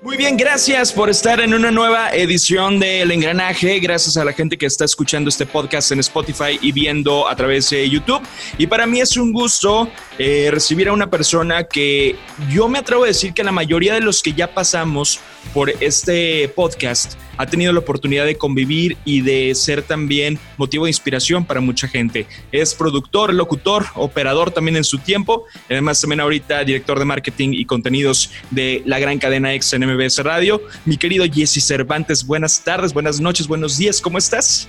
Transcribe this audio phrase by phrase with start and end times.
[0.00, 3.80] Muy bien, gracias por estar en una nueva edición del Engranaje.
[3.80, 7.68] Gracias a la gente que está escuchando este podcast en Spotify y viendo a través
[7.70, 8.22] de YouTube.
[8.58, 12.14] Y para mí es un gusto eh, recibir a una persona que
[12.48, 15.18] yo me atrevo a decir que la mayoría de los que ya pasamos
[15.52, 20.90] por este podcast ha tenido la oportunidad de convivir y de ser también motivo de
[20.90, 22.26] inspiración para mucha gente.
[22.52, 25.44] Es productor, locutor, operador también en su tiempo.
[25.70, 30.18] Además, también ahorita director de marketing y contenidos de la gran cadena X en MBS
[30.18, 30.62] Radio.
[30.84, 34.00] Mi querido Jesse Cervantes, buenas tardes, buenas noches, buenos días.
[34.00, 34.68] ¿Cómo estás?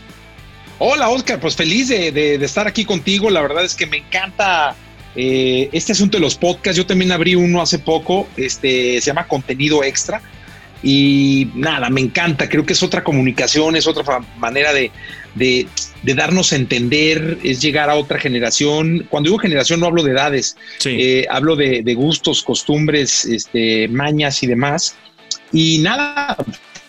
[0.77, 1.39] Hola, Oscar.
[1.39, 3.29] Pues feliz de, estar aquí contigo.
[3.29, 4.75] La verdad es que me encanta
[5.15, 6.77] eh, este asunto de los podcasts.
[6.77, 8.27] Yo también abrí uno hace poco.
[8.37, 10.21] Este se llama Contenido Extra
[10.81, 14.91] y nada, me encanta, creo que es otra comunicación, es otra manera de,
[16.03, 19.05] darnos a entender, es llegar a otra generación.
[19.09, 24.47] Cuando digo generación no hablo de edades, eh, hablo de, gustos, costumbres, este, mañas y
[24.47, 24.95] demás.
[25.51, 26.37] Y nada,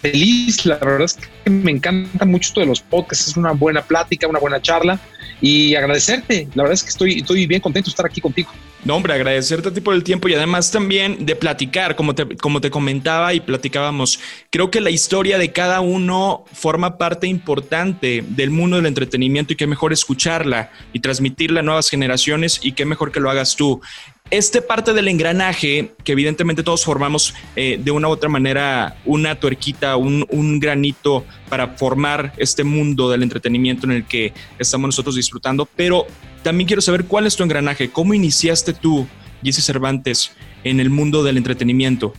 [0.01, 3.83] feliz, la verdad es que me encanta mucho esto de los podcasts, es una buena
[3.83, 4.99] plática, una buena charla
[5.41, 6.49] y agradecerte.
[6.55, 8.51] La verdad es que estoy, estoy bien contento de estar aquí contigo.
[8.83, 12.37] No, hombre, agradecerte a ti por el tiempo y además también de platicar, como te,
[12.39, 14.21] como te comentaba y platicábamos.
[14.49, 19.57] Creo que la historia de cada uno forma parte importante del mundo del entretenimiento y
[19.57, 23.83] qué mejor escucharla y transmitirla a nuevas generaciones y qué mejor que lo hagas tú
[24.31, 29.35] este parte del engranaje, que evidentemente todos formamos eh, de una u otra manera una
[29.35, 35.67] tuerquita, un, granito para formar este mundo del entretenimiento en el que estamos nosotros disfrutando,
[35.77, 36.07] pero
[36.43, 39.07] también quiero saber cuál es tu engranaje, cómo iniciaste tú,
[39.43, 40.33] Jesse Cervantes,
[40.65, 42.13] en el mundo del entretenimiento.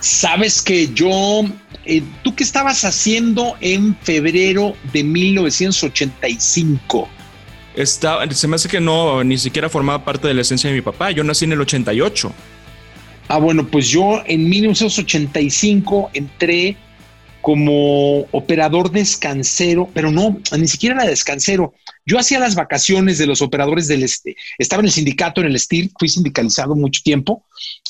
[0.00, 1.42] Sabes que yo,
[1.84, 7.08] eh, ¿tú qué estabas haciendo en febrero de 1985?
[7.86, 11.10] Se me hace que no, ni siquiera formaba parte de la esencia de mi papá.
[11.10, 12.32] Yo nací en el 88.
[13.28, 16.76] Ah, bueno, pues yo en 1985 entré
[17.40, 21.74] como operador descansero, pero no, ni siquiera era descansero.
[22.04, 24.36] Yo hacía las vacaciones de los operadores del este.
[24.58, 27.44] Estaba en el sindicato, en el STIR, fui sindicalizado mucho tiempo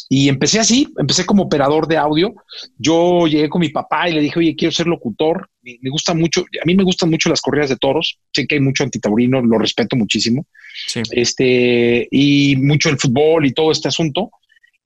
[0.09, 2.35] y empecé así, empecé como operador de audio.
[2.79, 5.51] Yo llegué con mi papá y le dije, oye, quiero ser locutor.
[5.63, 8.19] Me, gusta mucho, a mí me gustan mucho las corridas de toros.
[8.33, 10.47] Sé que hay mucho antitaurino, lo respeto muchísimo.
[11.11, 14.31] Este, y mucho el fútbol y todo este asunto.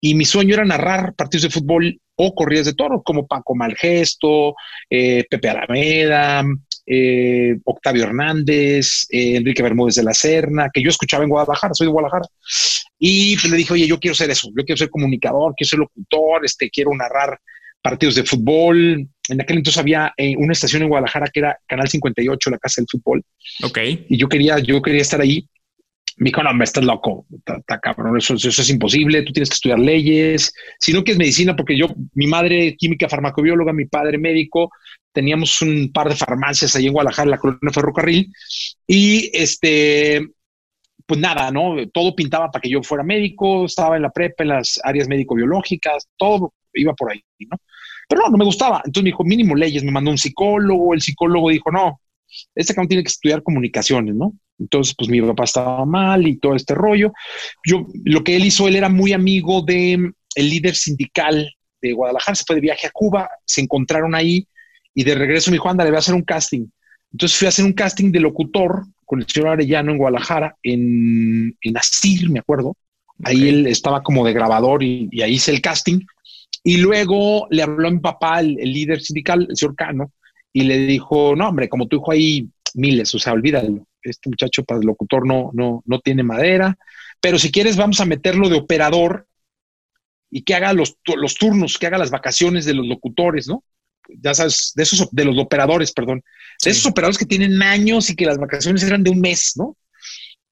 [0.00, 4.56] Y mi sueño era narrar partidos de fútbol o corridas de toros, como Paco Malgesto,
[4.90, 6.44] eh, Pepe Alameda,
[6.84, 11.86] eh, Octavio Hernández, eh, Enrique Bermúdez de la Serna, que yo escuchaba en Guadalajara, soy
[11.86, 12.26] de Guadalajara.
[13.04, 15.78] Y pues le dije, oye, yo quiero ser eso, yo quiero ser comunicador, quiero ser
[15.80, 17.36] locutor, este, quiero narrar
[17.82, 19.08] partidos de fútbol.
[19.28, 22.80] En aquel entonces había eh, una estación en Guadalajara que era Canal 58, la Casa
[22.80, 23.24] del Fútbol.
[23.64, 23.78] Ok.
[24.08, 25.48] Y yo quería, yo quería estar ahí.
[26.18, 29.54] Me dijo, no, me estás loco, está cabrón, eso, eso, es imposible, tú tienes que
[29.54, 34.19] estudiar leyes, si no que es medicina, porque yo, mi madre química farmacobióloga, mi padre
[34.19, 34.70] médico,
[35.10, 38.30] teníamos un par de farmacias ahí en Guadalajara, la colonia Ferrocarril,
[38.86, 40.28] y este,
[41.12, 41.76] pues nada, ¿no?
[41.92, 46.08] Todo pintaba para que yo fuera médico, estaba en la prepa, en las áreas médico-biológicas,
[46.16, 47.58] todo iba por ahí, ¿no?
[48.08, 48.78] Pero no, no me gustaba.
[48.78, 52.00] Entonces me dijo, mínimo leyes, me mandó un psicólogo, el psicólogo dijo, no,
[52.54, 54.32] este cabrón tiene que estudiar comunicaciones, ¿no?
[54.58, 57.12] Entonces, pues mi papá estaba mal y todo este rollo.
[57.62, 61.46] Yo, lo que él hizo, él era muy amigo de el líder sindical
[61.82, 64.48] de Guadalajara, se fue de viaje a Cuba, se encontraron ahí
[64.94, 66.68] y de regreso me dijo, anda, le voy a hacer un casting.
[67.12, 71.54] Entonces fui a hacer un casting de locutor con el señor Arellano en Guadalajara, en,
[71.60, 72.78] en Asir, me acuerdo.
[73.22, 76.00] Ahí él estaba como de grabador y, ahí hice el casting.
[76.64, 80.12] Y luego le habló a mi papá, el, líder sindical, el señor Cano,
[80.50, 83.86] y le dijo, no, hombre, como tu hijo hay miles, o sea, olvídalo.
[84.02, 86.78] Este muchacho para el locutor no, no, no tiene madera,
[87.20, 89.26] pero si quieres vamos a meterlo de operador
[90.30, 93.62] y que haga los, los turnos, que haga las vacaciones de los locutores, ¿no?
[94.08, 96.22] Ya sabes, de esos, de los operadores, perdón
[96.64, 99.76] de esos operadores que tienen años y que las vacaciones eran de un mes, ¿no?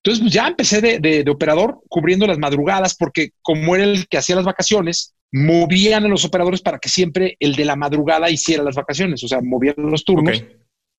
[0.03, 4.37] Entonces, pues ya empecé de, operador cubriendo las madrugadas, porque como era el que hacía
[4.37, 8.75] las vacaciones, movían a los operadores para que siempre el de la madrugada hiciera las
[8.75, 10.43] vacaciones, o sea, movían los turnos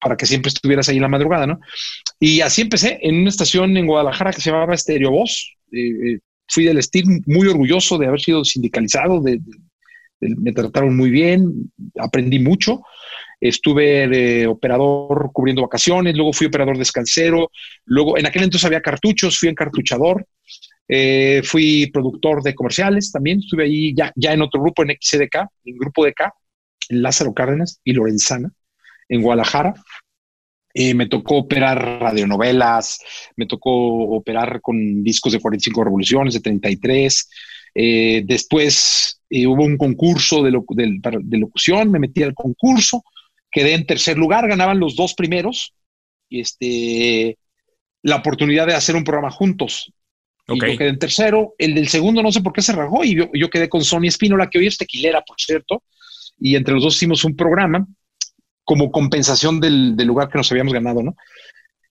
[0.00, 1.60] para que siempre estuvieras ahí en la madrugada, ¿no?
[2.18, 5.52] Y así empecé en una estación en Guadalajara que se llamaba Stereo Voz.
[5.72, 6.18] Eh, eh,
[6.48, 9.22] fui del estilo muy orgulloso de haber sido sindicalizado,
[10.22, 12.82] me trataron muy bien, aprendí mucho
[13.42, 17.50] estuve operador cubriendo vacaciones, luego fui operador descansero,
[17.84, 20.24] luego en aquel entonces había cartuchos, fui encartuchador,
[20.88, 25.48] eh, fui productor de comerciales también, estuve ahí ya, ya en otro grupo, en XCDK,
[25.64, 26.30] en Grupo DK,
[26.90, 28.50] en Lázaro Cárdenas y Lorenzana,
[29.08, 29.74] en Guadalajara.
[30.74, 33.00] Eh, me tocó operar radionovelas,
[33.36, 33.70] me tocó
[34.14, 37.28] operar con discos de 45 revoluciones, de 33,
[37.74, 43.02] Eh, después eh, hubo un concurso de, de, locución, me metí al concurso,
[43.50, 45.74] quedé en tercer lugar, ganaban los dos primeros,
[46.28, 47.38] este,
[48.02, 49.92] la oportunidad de hacer un programa juntos.
[50.48, 53.14] Y yo quedé en tercero, el del segundo no sé por qué se rajó y
[53.14, 55.82] yo, quedé con Sonia Espínola, que hoy es tequilera, por cierto,
[56.38, 57.86] y entre los dos hicimos un programa
[58.64, 61.16] como compensación del, del lugar que nos habíamos ganado, ¿no?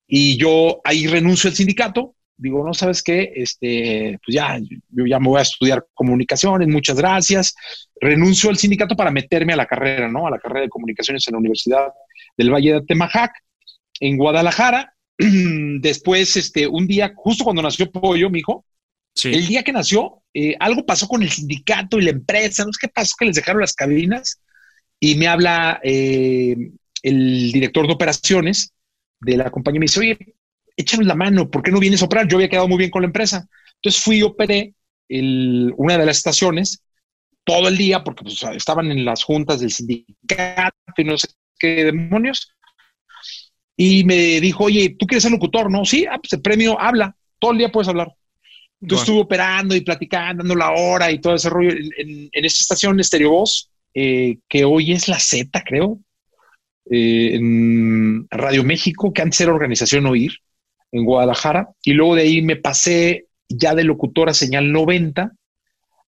[0.06, 5.20] Y yo ahí renuncio al sindicato, digo, no sabes qué, este, pues ya, yo ya
[5.20, 7.54] me voy a estudiar comunicaciones, muchas gracias.
[8.00, 10.26] Renuncio al sindicato para meterme a la carrera, ¿no?
[10.26, 11.88] A la carrera de comunicaciones en la Universidad
[12.36, 13.32] del Valle de Temajac,
[14.00, 14.94] en Guadalajara.
[15.18, 18.66] Después, este, un día, justo cuando nació Pollo, mi hijo,
[19.24, 22.80] el día que nació, eh, algo pasó con el sindicato y la empresa, no sé
[22.82, 24.42] qué pasó, que les dejaron las cabinas
[25.00, 26.56] y me habla eh,
[27.04, 28.74] el director de operaciones
[29.20, 30.36] de la compañía me dice, oye,
[30.76, 32.28] échanos la mano, ¿por qué no vienes a operar?
[32.28, 33.48] Yo había quedado muy bien con la empresa.
[33.76, 34.74] Entonces fui y operé
[35.10, 36.84] una de las estaciones
[37.44, 41.30] todo el día porque pues, estaban en las juntas del sindicato y no sé
[41.60, 42.54] qué demonios.
[43.76, 45.72] Y me dijo, oye, ¿tú quieres ser locutor?
[45.72, 48.14] No, sí, ah, pues el premio habla, todo el día puedes hablar.
[48.80, 53.00] Entonces estuve operando y platicando, dando la hora y todo ese rollo en, esta estación
[53.00, 56.00] Estéreo Voz, eh, que hoy es la Z, creo,
[56.90, 60.34] eh, en Radio México, que antes era Organización Oír,
[60.92, 65.32] en Guadalajara, y luego de ahí me pasé ya de locutor a Señal 90.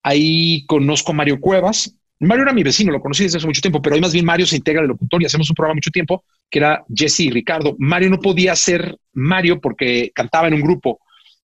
[0.02, 1.96] Ahí conozco a Mario Cuevas.
[2.20, 4.46] Mario era mi vecino, lo conocí desde hace mucho tiempo, pero hoy más bien Mario
[4.46, 7.74] se integra al locutor y hacemos un programa mucho tiempo que era Jesse y Ricardo.
[7.78, 11.00] Mario no podía ser Mario porque cantaba en un grupo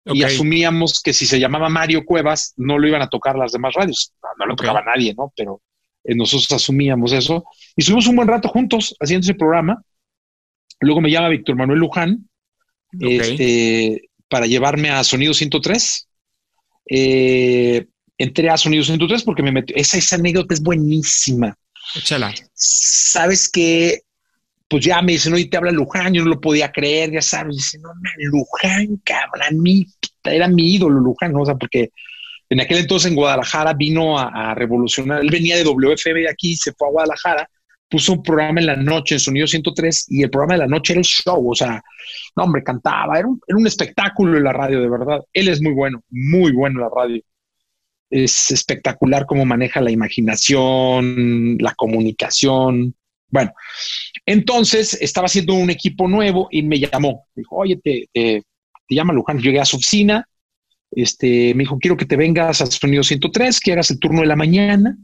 [0.05, 3.73] y asumíamos que si se llamaba Mario Cuevas no lo iban a tocar las demás
[3.73, 4.13] radios.
[4.37, 5.31] No, lo tocaba nadie, ¿no?
[5.35, 5.61] Pero
[6.03, 9.81] eh, nosotros asumíamos eso y estuvimos un buen rato juntos haciendo ese programa.
[10.79, 12.28] Luego me llama Víctor Manuel Luján
[12.99, 16.07] este, para llevarme a Sonido 103.
[16.91, 17.85] Eh,
[18.17, 19.75] entré a Sonido 103 porque me metió.
[19.75, 21.57] Esa, esa anécdota es buenísima.
[21.95, 22.33] Échala.
[22.53, 24.01] Sabes que,
[24.67, 27.55] pues ya me dicen, oye, te habla Luján, yo no lo podía creer, ya sabes.
[27.57, 29.85] Dice, no, Luján, cabrón, mi,
[30.23, 31.41] era mi ídolo, Luján, ¿no?
[31.41, 31.91] o sea, porque
[32.49, 35.21] en aquel entonces en Guadalajara vino a, a, revolucionar.
[35.21, 37.49] Él venía de WFM de aquí, se fue a Guadalajara
[37.89, 40.93] puso un programa en la noche en Sonido 103 y el programa de la noche
[40.93, 41.81] era el show, o sea,
[42.35, 45.19] no, hombre, cantaba, era un, espectáculo en la radio, de verdad.
[45.33, 47.21] Él es muy bueno, muy bueno en la radio.
[48.09, 52.95] Es espectacular cómo maneja la imaginación, la comunicación.
[53.27, 53.51] Bueno,
[54.25, 57.27] entonces estaba haciendo un equipo nuevo y me llamó.
[57.35, 58.43] Dijo, oye, te, te,
[58.87, 59.39] te llama Luján.
[59.39, 60.27] Llegué a su oficina.
[60.91, 64.27] Este, me dijo, quiero que te vengas a Sonido 103, que hagas el turno de
[64.27, 64.97] la mañana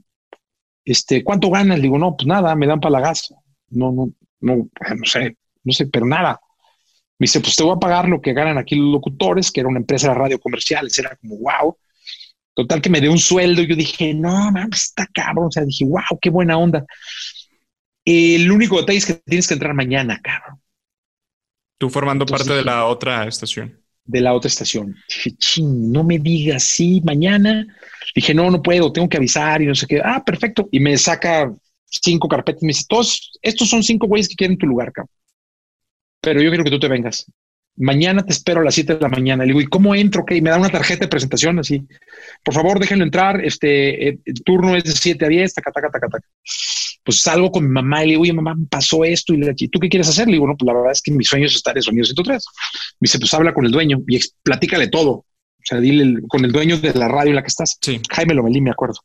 [0.85, 1.77] este, ¿cuánto ganas?
[1.77, 3.33] Le digo, no, pues nada, me dan para la gas.
[3.69, 6.39] No, no, no, no sé, no sé, pero nada.
[7.17, 9.69] Me dice, pues te voy a pagar lo que ganan aquí los locutores, que era
[9.69, 10.97] una empresa de radio comerciales.
[10.97, 11.77] Era como, wow.
[12.53, 13.63] Total que me dio un sueldo.
[13.63, 15.47] Yo dije, no, man, está cabrón.
[15.47, 16.85] O sea, dije, wow, qué buena onda.
[18.03, 20.61] El único detalle es que tienes que entrar mañana, cabrón.
[21.77, 23.81] Tú formando parte de la otra estación.
[24.05, 24.95] De la otra estación.
[25.09, 27.65] Dije, ching, no me digas, sí, mañana
[28.15, 30.01] Dije, no, no puedo, tengo que avisar y no sé qué.
[30.03, 30.69] Ah, perfecto.
[30.71, 31.53] Y me saca
[31.85, 35.13] cinco carpetas y me dice, todos, estos son cinco güeyes que quieren tu lugar, cabrón.
[36.21, 37.25] Pero yo quiero que tú te vengas.
[37.77, 39.43] Mañana te espero a las 7 de la mañana.
[39.43, 40.21] Le digo, ¿y cómo entro?
[40.21, 41.85] Ok, me da una tarjeta de presentación así.
[42.43, 43.43] Por favor, déjenlo entrar.
[43.43, 46.27] Este eh, el turno es de 7 a 10, taca, taca, taca, taca.
[47.03, 49.33] Pues salgo con mi mamá y le digo, oye, mamá, pasó esto.
[49.33, 50.27] Y le digo, ¿tú qué quieres hacer?
[50.27, 52.45] Le digo, no, pues la verdad es que mi sueño es estar en Sonido 103.
[53.01, 55.11] Me dice, pues habla con el dueño y platícale todo.
[55.11, 57.77] O sea, dile con el dueño de la radio en la que estás.
[57.81, 57.99] Sí.
[58.09, 58.99] Jaime Lomelí, me acuerdo.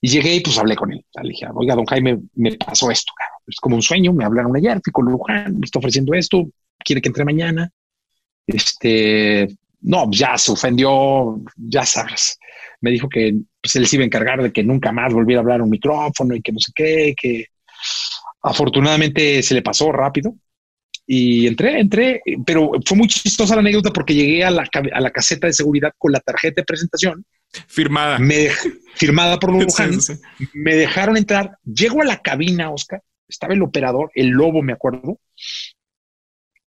[0.00, 1.04] Y llegué y pues hablé con él.
[1.22, 3.12] Le dije, oiga, don Jaime, me pasó esto,
[3.46, 6.48] Es como un sueño, me hablaron ayer, fui con Luján, me está ofreciendo esto,
[6.78, 7.70] quiere que entre mañana.
[8.48, 9.46] Este,
[9.82, 12.38] no, ya se ofendió, ya sabes.
[12.80, 15.42] Me dijo que pues, él se iba a encargar de que nunca más volviera a
[15.42, 17.46] hablar un micrófono y que no sé qué, que
[18.42, 20.34] afortunadamente se le pasó rápido
[21.10, 25.10] y entré, entré, pero fue muy chistosa la anécdota porque llegué a la, a la
[25.10, 27.24] caseta de seguridad con la tarjeta de presentación.
[27.66, 28.18] Firmada.
[28.18, 28.50] Me
[28.94, 29.98] firmada por Luján.
[30.52, 31.56] Me dejaron entrar.
[31.64, 33.02] Llego a la cabina, Oscar.
[33.26, 35.18] Estaba el operador, el lobo, me acuerdo.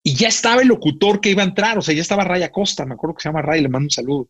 [0.03, 1.77] Y ya estaba el locutor que iba a entrar.
[1.77, 2.85] O sea, ya estaba Raya Costa.
[2.85, 3.61] Me acuerdo que se llama Ray.
[3.61, 4.29] Le mando un saludo.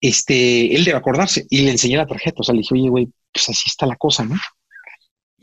[0.00, 1.46] Este, él debe acordarse.
[1.50, 2.36] Y le enseñé la tarjeta.
[2.40, 4.36] O sea, le dije, oye, güey, pues así está la cosa, ¿no?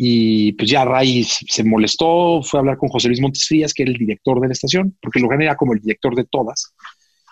[0.03, 3.83] Y pues ya Ray se molestó, fue a hablar con José Luis Montes Frías, que
[3.83, 6.73] era el director de la estación, porque Luján era como el director de todas.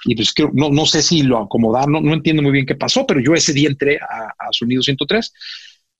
[0.05, 2.75] Y pues creo, no, no sé si lo acomodaron, no, no entiendo muy bien qué
[2.75, 5.33] pasó, pero yo ese día entré a, a Sonido 103,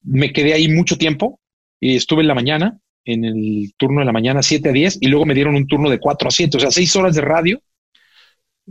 [0.04, 1.40] me quedé ahí mucho tiempo
[1.80, 2.80] y estuve en la mañana,
[3.12, 5.90] en el turno de la mañana 7 a 10, y luego me dieron un turno
[5.90, 7.62] de 4 a 7, o sea, 6 horas de radio.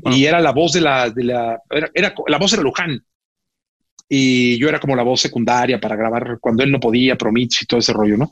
[0.05, 3.05] Y era la voz de la, de la era, era, la voz era Luján.
[4.09, 7.67] y yo era como la voz secundaria para grabar cuando él no podía, Promits y
[7.67, 8.31] todo ese rollo, ¿no?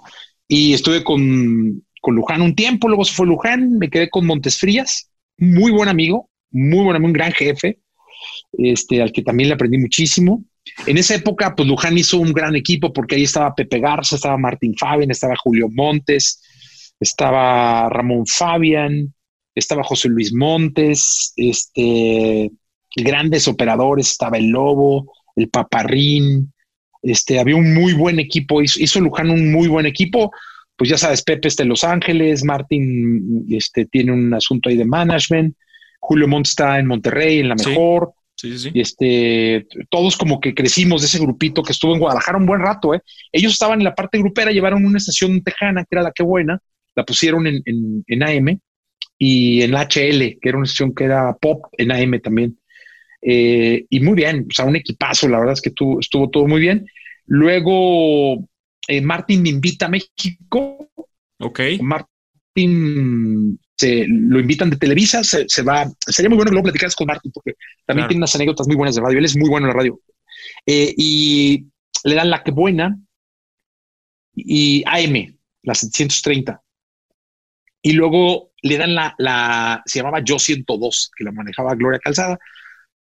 [0.48, 4.58] Y estuve con, con Luján un tiempo, luego se fue Luján, me quedé con Montes
[4.58, 7.80] Frías, muy buen amigo, muy buen amigo, un gran jefe,
[8.52, 10.44] este, al que también le aprendí muchísimo.
[10.86, 14.36] En esa época, pues Luján hizo un gran equipo porque ahí estaba Pepe Garza, estaba
[14.36, 16.42] Martín Fabian, estaba Julio Montes,
[16.98, 19.14] estaba Ramón Fabian,
[19.54, 22.50] estaba José Luis Montes, este,
[22.96, 26.52] grandes operadores, estaba el Lobo, el Paparrín,
[27.02, 30.32] este, había un muy buen equipo, hizo, Luján un muy buen equipo,
[30.76, 34.84] pues ya sabes, Pepe está en Los Ángeles, Martín este, tiene un asunto ahí de
[34.84, 35.56] management,
[36.00, 40.54] Julio Montes está en Monterrey, en la mejor, Sí, sí, Y este, todos como que
[40.54, 43.00] crecimos de ese grupito que estuvo en Guadalajara un buen rato, ¿eh?
[43.32, 46.60] Ellos estaban en la parte grupera, llevaron una estación tejana, que era la que buena,
[46.94, 47.62] la pusieron en,
[48.06, 48.58] en, AM
[49.18, 52.58] y en HL, que era una estación que era pop en AM también.
[53.22, 56.60] Eh, y muy bien, o sea, un equipazo, la verdad es que estuvo todo muy
[56.60, 56.86] bien.
[57.26, 58.46] Luego,
[58.88, 60.90] eh, Martín me invita a México.
[61.38, 61.60] Ok.
[61.80, 65.86] Martín se, lo invitan de Televisa, se, va.
[66.06, 67.54] Sería muy bueno que luego platicaras con Martín, porque
[67.84, 69.18] también tiene unas anécdotas muy buenas de radio.
[69.18, 70.00] Él es muy bueno en la radio.
[70.64, 71.66] Eh, y
[72.04, 72.98] le dan la que buena
[74.34, 76.62] y AM, la 730.
[77.82, 82.38] Y luego le dan la, la, se llamaba Yo 102, que la manejaba Gloria Calzada.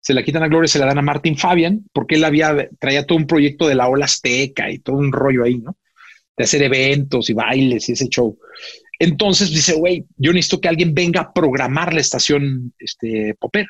[0.01, 3.07] Se la quitan a Gloria, se la dan a Martín Fabian, porque él había, traía
[3.07, 5.77] todo un proyecto de la ola azteca y todo un rollo ahí, ¿no?
[6.37, 8.37] De hacer eventos y bailes y ese show.
[9.03, 13.69] Entonces dice, güey, yo necesito que alguien venga a programar la estación este, popera.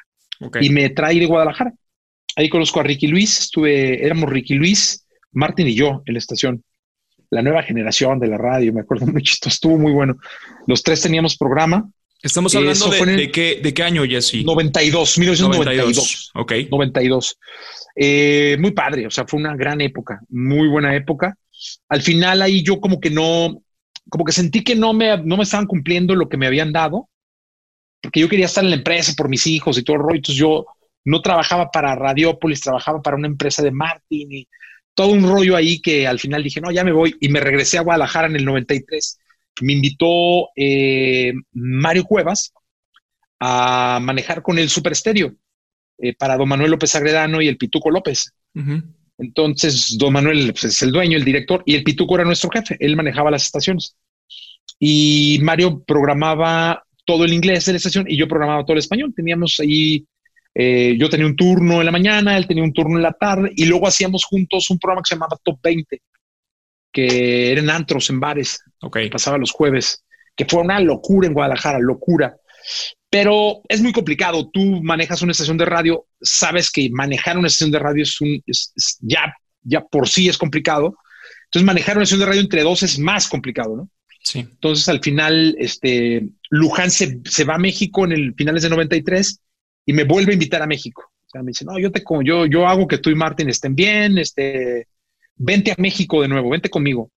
[0.61, 1.73] Y me trae de Guadalajara.
[2.37, 6.63] Ahí conozco a Ricky Luis, estuve, éramos Ricky Luis, Martín y yo en la estación.
[7.31, 10.19] La nueva generación de la radio, me acuerdo muy chistoso, estuvo muy bueno.
[10.67, 11.91] Los tres teníamos programa.
[12.23, 14.45] Estamos hablando de, qué, de qué año, Jesse?
[14.45, 15.51] 92, 1992.
[15.55, 16.31] 92.
[16.35, 16.53] Ok.
[16.71, 17.39] 92.
[17.97, 21.39] Eh, muy padre, o sea, fue una gran época, muy buena época.
[21.89, 23.62] Al final ahí yo como que no,
[24.09, 27.09] como que sentí que no me, no me estaban cumpliendo lo que me habían dado,
[28.03, 30.17] porque yo quería estar en la empresa por mis hijos y todo el rollo.
[30.17, 30.67] Entonces yo
[31.05, 34.49] no trabajaba para Radiopolis, trabajaba para una empresa de Martin y
[34.95, 37.79] todo un rollo ahí que al final dije, no, ya me voy y me regresé
[37.79, 39.19] a Guadalajara en el 93.
[39.63, 42.53] Me invitó eh, Mario Cuevas
[43.41, 45.35] a manejar con el Super Estéreo
[45.99, 48.33] eh, para don Manuel López Agredano y el Pituco López.
[49.23, 52.77] Entonces, don Manuel pues, es el dueño, el director, y el Pituco era nuestro jefe.
[52.81, 53.97] Él manejaba las estaciones.
[54.81, 59.13] Y Mario programaba todo el inglés de la estación y yo programaba todo el español.
[59.15, 60.05] Teníamos ahí,
[60.55, 63.53] eh, yo tenía un turno en la mañana, él tenía un turno en la tarde
[63.55, 66.03] y luego hacíamos juntos un programa que se llamaba Top 20,
[66.93, 68.61] que eran antros en bares.
[68.81, 68.99] Ok.
[69.11, 72.37] Pasaba los jueves, que fue una locura en Guadalajara, locura.
[73.13, 74.49] Pero es muy complicado.
[74.49, 78.43] Tú manejas una estación de radio, sabes que manejar una estación de radio es un
[79.01, 80.97] ya, ya por sí es complicado.
[81.45, 83.91] Entonces, manejar una estación de radio entre dos es más complicado, ¿no?
[84.23, 84.39] Sí.
[84.39, 89.41] Entonces, al final, este, Luján se, va a México en el finales de 93
[89.85, 91.13] y me vuelve a invitar a México.
[91.27, 93.75] O sea, me dice, no, yo te yo, yo hago que tú y Martín estén
[93.75, 94.89] bien, este,
[95.37, 97.11] vente a México de nuevo, vente conmigo.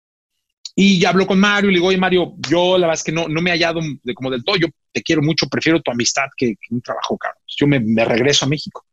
[0.75, 3.13] Y ya habló con Mario y le digo, oye Mario, yo la verdad es que
[3.13, 5.91] no, no me he hallado de, como del todo, yo te quiero mucho, prefiero tu
[5.91, 7.35] amistad que, un trabajo caro.
[7.47, 8.87] Yo me, regreso a México.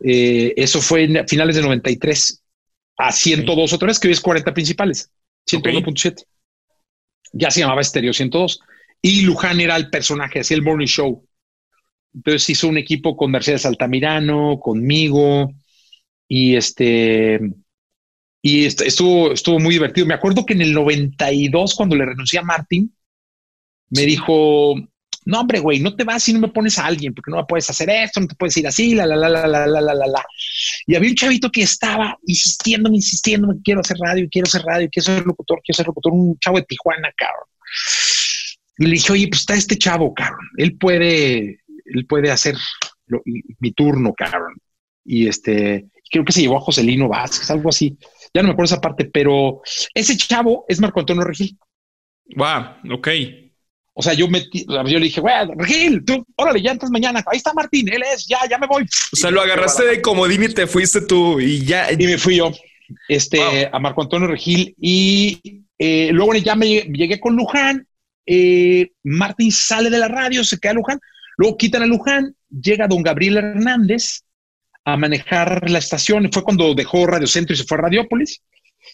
[0.00, 2.42] Eh, eso fue en finales de 93
[2.98, 5.10] a 102 otra vez, que hoy es 40 principales,
[5.50, 6.24] 101.7.
[7.32, 8.60] Ya se llamaba Estéreo 102.
[9.00, 11.26] Y Luján era el personaje, hacía el morning show.
[12.14, 15.50] Entonces hizo un equipo con Mercedes Altamirano, conmigo,
[16.28, 17.40] y este,
[18.42, 20.06] y estuvo, estuvo muy divertido.
[20.06, 22.92] Me acuerdo que en el 92, cuando le renuncié a Martín,
[23.90, 24.74] me dijo,
[25.24, 27.44] no, hombre, güey, no te vas si no me pones a alguien, porque no me
[27.44, 29.94] puedes hacer esto, no te puedes ir así, la, la, la, la, la, la, la,
[29.94, 30.24] la, la.
[30.86, 35.04] Y había un chavito que estaba insistiendo, insistiendo, quiero hacer radio, quiero hacer radio, quiero
[35.04, 37.46] ser locutor, quiero ser locutor, un chavo de Tijuana, cabrón.
[38.78, 42.56] Y le dije, oye, pues está este chavo, cabrón, él puede, él puede hacer
[43.60, 44.54] mi turno, cabrón.
[45.04, 47.96] Y este, creo que se llevó a Joselino Vázquez, algo así.
[48.34, 49.60] Ya no me acuerdo esa parte, pero
[49.94, 51.58] ese chavo es Marco Antonio Regil.
[52.36, 53.08] Wow, ok.
[53.94, 57.22] O sea, yo, metí, yo le dije, güey, Regil, tú, órale, ya entras mañana.
[57.26, 58.84] Ahí está Martín, él es, ya, ya me voy.
[59.12, 61.92] O sea, lo agarraste de comodín y te fuiste tú y ya.
[61.92, 62.52] Y me fui yo,
[63.08, 64.74] este, a Marco Antonio Regil.
[64.80, 67.86] Y eh, luego ya me llegué con Luján.
[68.24, 70.98] Eh, Martín sale de la radio, se queda Luján.
[71.36, 74.22] Luego quitan a Luján, llega don Gabriel Hernández
[74.84, 76.30] a manejar la estación.
[76.32, 78.42] Fue cuando dejó Radio Centro y se fue a Radiópolis.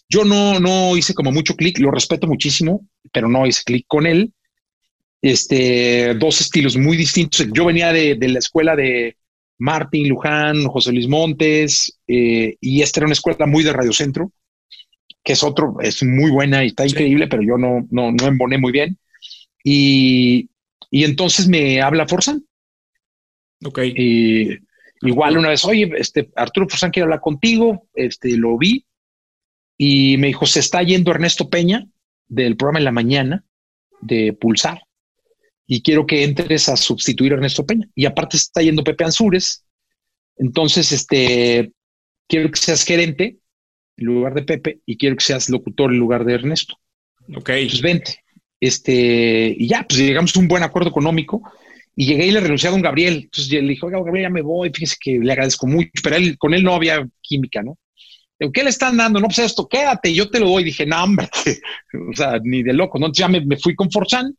[0.09, 4.07] Yo no, no hice como mucho clic, lo respeto muchísimo, pero no hice clic con
[4.07, 4.33] él
[5.23, 7.47] este, dos estilos muy distintos.
[7.53, 9.17] Yo venía de, la escuela de,
[9.61, 14.31] Martín Luján, José Luis Montes, eh, y esta era una escuela muy de Radio Centro,
[15.25, 18.57] que es otro, es muy buena y está increíble, pero yo no, no, no emboné
[18.59, 18.99] muy bien.
[19.65, 20.49] Y,
[20.93, 22.47] y entonces me habla Forzán.
[23.65, 23.81] Ok.
[23.97, 24.59] Y
[25.03, 28.85] igual una vez, oye, este Arturo Forzán quiere hablar contigo, este lo vi
[29.77, 31.87] y me dijo, se está yendo Ernesto Peña
[32.27, 33.45] del programa en la mañana
[34.01, 34.83] de Pulsar
[35.71, 37.89] y quiero que entres a sustituir a Ernesto Peña.
[37.95, 39.65] Y aparte está yendo Pepe Ansúrez.
[40.39, 41.73] Entonces, este,
[42.27, 43.39] quiero que seas gerente
[43.99, 46.77] en lugar de Pepe y quiero que seas locutor en lugar de Ernesto.
[47.37, 47.51] Ok.
[47.51, 48.25] Pues vente.
[48.59, 51.43] Este, y ya, pues llegamos a un buen acuerdo económico
[52.01, 53.23] y llegué y le renuncié a don Gabriel.
[53.25, 56.39] Entonces le dije, oiga, Gabriel, ya me voy, fíjese que le agradezco mucho, pero él,
[56.39, 57.77] con él no había química, ¿no?
[58.55, 59.19] ¿Qué le están dando?
[59.19, 60.63] No, pues esto, quédate, yo te lo doy.
[60.63, 61.29] Dije, no, hombre,
[62.13, 63.07] o sea, ni de loco, ¿no?
[63.07, 64.33] Entonces ya me, me fui con Forzán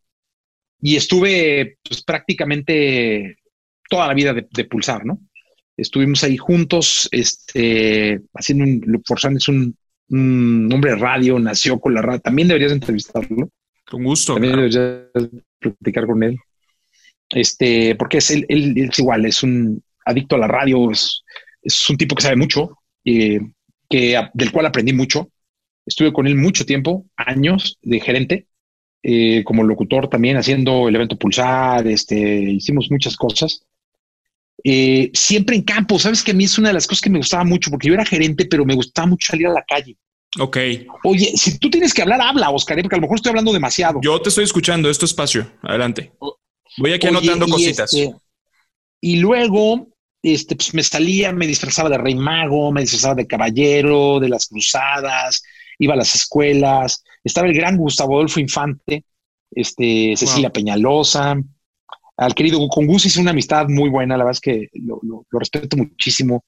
[0.82, 3.40] y estuve pues, prácticamente
[3.90, 5.20] toda la vida de, de, Pulsar, ¿no?
[5.76, 9.76] Estuvimos ahí juntos, este, haciendo un, Forzán es un,
[10.08, 13.50] un, hombre de radio, nació con la radio, también deberías entrevistarlo.
[13.86, 14.36] Con gusto.
[14.36, 14.70] También claro.
[14.70, 16.40] deberías platicar con él.
[17.30, 21.24] Este, porque es, él, él, es igual, es un adicto a la radio, es,
[21.62, 23.40] es un tipo que sabe mucho, eh,
[23.90, 25.30] que, del cual aprendí mucho.
[25.86, 28.48] Estuve con él mucho tiempo, años de gerente,
[29.02, 33.66] eh, como locutor también, haciendo el evento Pulsar, este, hicimos muchas cosas.
[34.64, 37.18] Eh, siempre en campo, sabes que a mí es una de las cosas que me
[37.18, 39.98] gustaba mucho, porque yo era gerente, pero me gustaba mucho salir a la calle.
[40.38, 40.58] Ok.
[41.06, 42.84] Oye, si tú tienes que hablar, habla, Oscar, ¿eh?
[42.84, 44.00] porque a lo mejor estoy hablando demasiado.
[44.04, 45.50] Yo te estoy escuchando, esto espacio.
[45.64, 46.12] Adelante.
[46.80, 47.94] Voy aquí Oye, anotando y cositas.
[47.94, 48.16] Este,
[49.02, 49.88] y luego,
[50.24, 54.48] este, pues me salía, me disfrazaba de rey mago, me disfrazaba de caballero, de las
[54.48, 55.44] cruzadas,
[55.78, 59.04] iba a las escuelas, estaba el gran Gustavo Adolfo Infante,
[59.52, 60.54] este, Cecilia wow.
[60.54, 61.38] Peñalosa,
[62.20, 65.26] al querido con Gus hice una amistad muy buena, la verdad es que lo, lo,
[65.30, 66.44] lo, respeto muchísimo.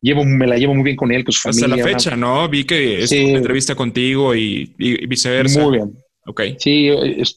[0.00, 1.84] Llevo, me la llevo muy bien con él, con su Hasta familia.
[1.84, 2.16] la fecha, una...
[2.18, 2.48] ¿no?
[2.48, 3.24] Vi que es sí.
[3.24, 5.60] una entrevista contigo y, y, viceversa.
[5.60, 5.98] Muy bien.
[6.26, 6.42] Ok.
[6.58, 6.90] Sí,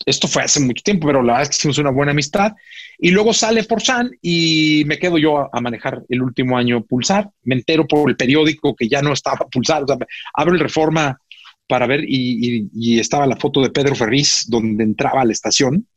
[0.05, 2.53] esto fue hace mucho tiempo, pero la verdad es que hicimos una buena amistad.
[2.97, 7.29] Y luego sale Forzán y me quedo yo a, manejar el último año Pulsar.
[7.43, 9.83] Me entero por el periódico que ya no estaba Pulsar.
[9.83, 9.97] O sea,
[10.33, 11.19] abro el Reforma
[11.67, 15.33] para ver y, y, y, estaba la foto de Pedro Ferriz donde entraba a la
[15.33, 15.87] estación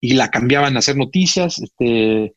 [0.00, 1.60] y la cambiaban a hacer noticias.
[1.60, 2.34] Este,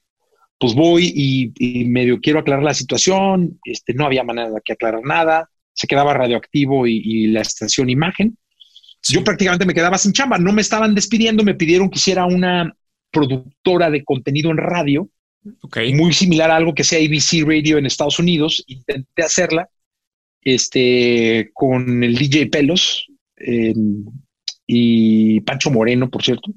[0.59, 1.11] pues voy
[1.59, 3.59] y, medio quiero aclarar la situación.
[3.65, 5.49] Este, no había manera de que aclarar nada.
[5.73, 8.37] Se quedaba radioactivo y la estación imagen.
[9.03, 9.13] Sí.
[9.13, 10.37] Yo prácticamente me quedaba sin chamba.
[10.37, 11.43] No me estaban despidiendo.
[11.43, 12.75] Me pidieron que hiciera una
[13.11, 15.09] productora de contenido en radio.
[15.61, 15.93] Okay.
[15.93, 18.63] Muy similar a algo que sea ABC Radio en Estados Unidos.
[18.67, 19.69] Intenté hacerla
[20.41, 23.73] este, con el DJ Pelos eh,
[24.65, 26.51] y Pancho Moreno, por cierto.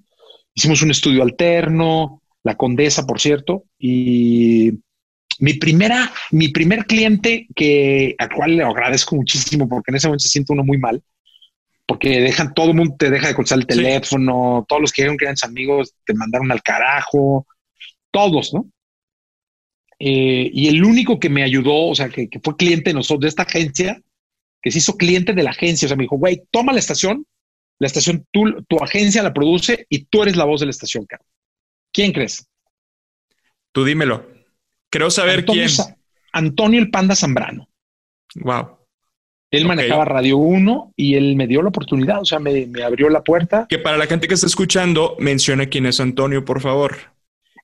[0.54, 4.72] Hicimos un estudio alterno, la Condesa, por cierto, y
[5.38, 10.22] mi primera, mi primer cliente que al cual le agradezco muchísimo porque en ese momento
[10.22, 11.02] se siente uno muy mal,
[11.86, 14.66] porque dejan todo el mundo te deja de contestar el teléfono, sí.
[14.68, 17.46] todos los que dijeron que eran amigos te mandaron al carajo,
[18.10, 18.68] todos, ¿no?
[19.98, 23.22] Eh, y el único que me ayudó, o sea, que, que, fue cliente de nosotros,
[23.22, 24.02] de esta agencia,
[24.60, 27.24] que se hizo cliente de la agencia, o sea, me dijo, güey, toma la estación,
[27.78, 31.06] la estación, tú, tu agencia la produce y tú eres la voz de la estación,
[31.06, 31.24] cara.
[31.92, 32.46] ¿Quién crees?
[33.72, 34.26] Tú dímelo.
[34.90, 35.68] Creo saber Antonio, quién.
[35.68, 35.96] Sa
[36.32, 37.68] Antonio el Panda Zambrano.
[38.34, 38.78] Wow.
[39.50, 39.76] Él okay.
[39.76, 43.22] manejaba Radio 1 y él me dio la oportunidad, o sea, me, me, abrió la
[43.22, 43.66] puerta.
[43.68, 46.96] Que para la gente que está escuchando, menciona quién es Antonio, por favor.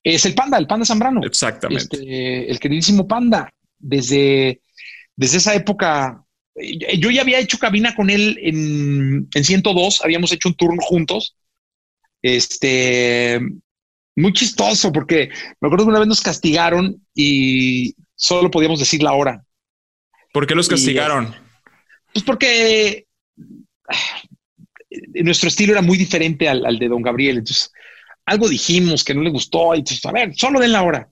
[0.04, 1.20] Es el Panda, el Panda Zambrano.
[1.24, 1.96] Exactamente.
[1.96, 3.52] Este, el queridísimo Panda.
[3.78, 4.60] Desde,
[5.16, 6.24] desde esa época,
[6.98, 11.36] yo ya había hecho cabina con él en, en 102, habíamos hecho un turno juntos.
[12.22, 13.40] Este,
[14.14, 19.12] muy chistoso porque me acuerdo que una vez nos castigaron y solo podíamos decir la
[19.12, 19.44] hora.
[20.32, 21.34] ¿Por qué los castigaron?
[22.12, 23.06] Pues porque
[25.14, 27.38] nuestro estilo era muy diferente al, al, de Don Gabriel.
[27.38, 27.72] Entonces,
[28.26, 31.08] algo dijimos que no le gustó y entonces, a ver, solo den la hora.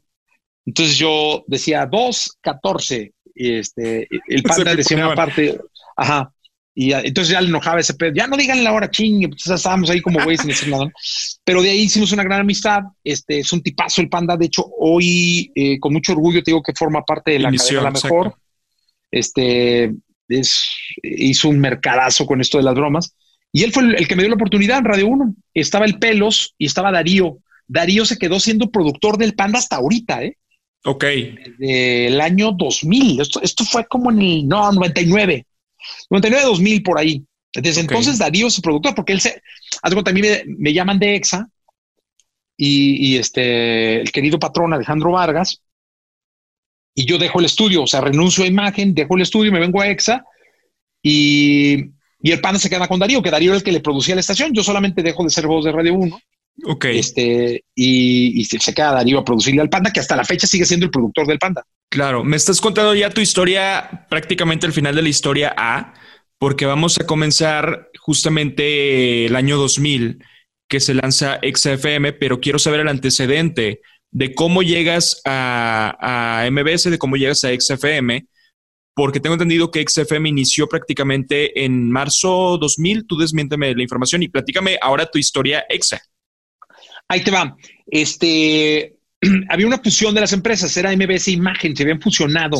[0.66, 3.12] Entonces yo decía 2, 14.
[3.34, 5.58] Y este, el panda decía una parte,
[5.96, 6.32] ajá.
[6.72, 8.12] Y entonces ya le enojaba ese pedo.
[8.14, 9.24] Ya no digan la hora, ching.
[9.24, 10.90] Entonces estábamos ahí como güeyes sin decir nada.
[11.44, 12.82] Pero de ahí hicimos una gran amistad.
[13.02, 14.36] Este es un tipazo el panda.
[14.36, 17.80] De hecho, hoy eh, con mucho orgullo te digo que forma parte de la Inició,
[17.80, 18.26] cadena La Mejor.
[18.26, 18.42] Exacto.
[19.10, 19.94] Este
[20.30, 20.64] es,
[21.02, 23.14] hizo un mercadazo con esto de las bromas.
[23.52, 25.34] Y él fue el, el, que me dio la oportunidad en Radio 1.
[25.54, 27.38] Estaba el Pelos y estaba Darío.
[27.66, 30.36] Darío se quedó siendo productor del Panda hasta ahorita, ¿eh?
[30.84, 31.04] Ok.
[31.04, 33.20] Desde el año 2000.
[33.20, 35.46] Esto, esto fue como en el, no, 99.
[36.10, 37.24] 99, 2000 por ahí.
[37.52, 37.82] Desde okay.
[37.82, 39.42] entonces Darío es el productor porque él se,
[39.82, 41.48] algo también me, me, llaman de EXA
[42.56, 45.60] y, y, este, el querido patrón Alejandro Vargas
[47.00, 49.80] y yo dejo el estudio, o sea, renuncio a imagen, dejo el estudio, me vengo
[49.80, 50.22] a EXA
[51.02, 54.20] y, el Panda se queda con Darío, que Darío era el que le producía la
[54.20, 54.52] estación.
[54.52, 56.20] Yo solamente dejo de ser voz de Radio 1.
[56.66, 56.84] Ok.
[56.84, 60.84] Este, y, se queda Darío a producirle al Panda, que hasta la fecha sigue siendo
[60.84, 61.64] el productor del Panda.
[61.88, 65.94] Claro, me estás contando ya tu historia, prácticamente el final de la historia A,
[66.36, 70.22] porque vamos a comenzar justamente el año 2000
[70.68, 76.90] que se lanza XFM, pero quiero saber el antecedente de cómo llegas a, a MBS,
[76.90, 78.26] de cómo llegas a XFM,
[78.94, 83.06] porque tengo entendido que XFM inició prácticamente en marzo 2000.
[83.06, 86.02] Tú desmiénteme la información y platícame ahora tu historia EXA.
[87.08, 87.56] Ahí te va.
[87.86, 88.96] Este,
[89.48, 92.58] había una fusión de las empresas, era MBS Imagen, se habían fusionado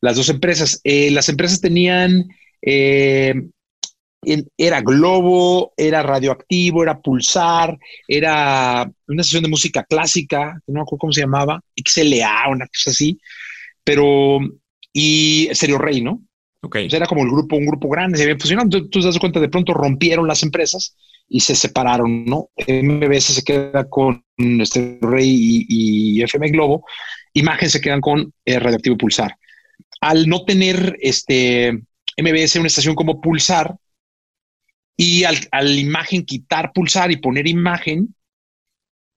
[0.00, 0.80] las dos empresas.
[0.84, 2.28] Eh, las empresas tenían,
[2.62, 3.34] eh,
[4.56, 7.76] era Globo, era Radioactivo, era Pulsar,
[8.08, 12.90] era una sesión de música clásica, no me acuerdo cómo se llamaba, XLA, una cosa
[12.90, 13.18] así,
[13.82, 14.38] pero
[14.92, 16.22] y Stereo Rey, ¿no?
[16.62, 16.76] Ok.
[16.76, 18.64] era como el grupo, un grupo grande, se habían fusionado.
[18.64, 20.96] Entonces, tú te das cuenta, de pronto rompieron las empresas
[21.28, 22.48] y se separaron, ¿no?
[22.66, 24.24] MBS se queda con
[24.64, 26.84] Stereo Rey y, FM Globo.
[27.34, 29.36] Imagen se quedan con eh, Radioactivo Pulsar.
[30.00, 31.82] Al no tener este
[32.16, 33.74] MBS una estación como Pulsar
[34.96, 38.14] y al, imagen quitar Pulsar y poner imagen,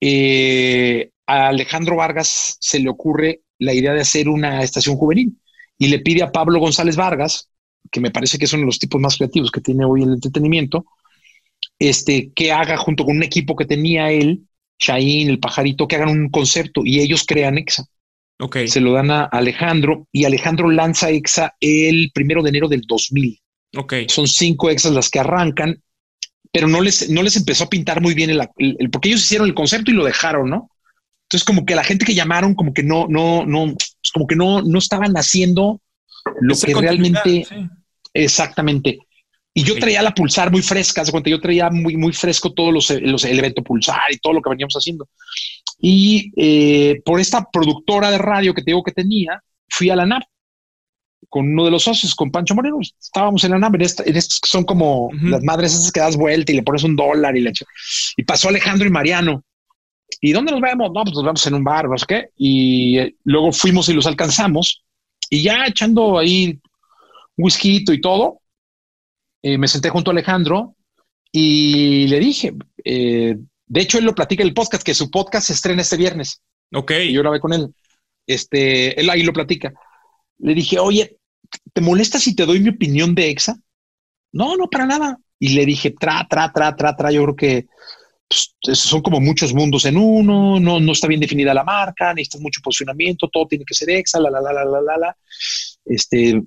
[0.01, 5.37] eh, a Alejandro Vargas se le ocurre la idea de hacer una estación juvenil
[5.77, 7.49] y le pide a Pablo González Vargas,
[7.91, 10.13] que me parece que es uno de los tipos más creativos que tiene hoy el
[10.13, 10.85] entretenimiento,
[11.79, 14.47] este, que haga junto con un equipo que tenía él,
[14.79, 17.85] Shain, el pajarito, que hagan un concepto y ellos crean EXA.
[18.39, 18.67] Okay.
[18.67, 23.39] Se lo dan a Alejandro y Alejandro lanza EXA el primero de enero del 2000.
[23.75, 24.07] Okay.
[24.09, 25.81] Son cinco EXAs las que arrancan,
[26.51, 29.53] pero no les, no les empezó a pintar muy bien el, porque ellos hicieron el
[29.53, 30.69] concepto y lo dejaron, ¿no?
[31.23, 34.35] Entonces, como que la gente que llamaron, como que no, no, no, pues, como que
[34.35, 35.81] no, no estaban haciendo
[36.39, 37.45] lo que realmente
[38.13, 38.99] exactamente.
[39.53, 42.71] Y yo traía la pulsar muy fresca, se cuenta, yo traía muy, muy fresco todos
[42.71, 45.09] los, los el evento pulsar y todo lo que veníamos haciendo.
[45.79, 50.05] Y eh, por esta productora de radio que te digo que tenía, fui a la
[50.05, 50.23] NAP
[51.29, 52.77] con uno de los socios, con Pancho Moreno.
[52.81, 56.51] Estábamos en la NAP, en, estos que son como las madres esas que das vuelta
[56.51, 57.51] y le pones un dólar y le
[58.15, 59.43] Y pasó Alejandro y Mariano.
[60.21, 60.91] ¿Y dónde nos vemos?
[60.93, 62.29] No, pues nos vemos en un bar, no sé qué.
[62.37, 64.83] Y eh, luego fuimos y los alcanzamos.
[65.29, 66.59] Y ya echando ahí
[67.37, 68.41] whisky y todo,
[69.41, 70.75] eh, me senté junto a Alejandro
[71.31, 72.53] y le dije,
[72.83, 75.97] eh, de hecho, él lo platica en el podcast, que su podcast se estrena este
[75.97, 76.41] viernes.
[76.73, 76.91] Ok.
[77.03, 77.73] Y yo grabé con él.
[78.25, 79.73] Este, él ahí lo platica.
[80.39, 81.17] Le dije, oye,
[81.73, 83.57] ¿te molesta si te doy mi opinión de EXA?
[84.33, 85.17] No, no, para nada.
[85.39, 87.65] Y le dije, tra, tra, tra, tra, tra, yo creo que
[88.27, 92.41] pues, son como muchos mundos en uno, no, no está bien definida la marca, necesitas
[92.41, 95.17] mucho posicionamiento, todo tiene que ser exa, la, la, la, la, la, la,
[95.85, 96.41] Este,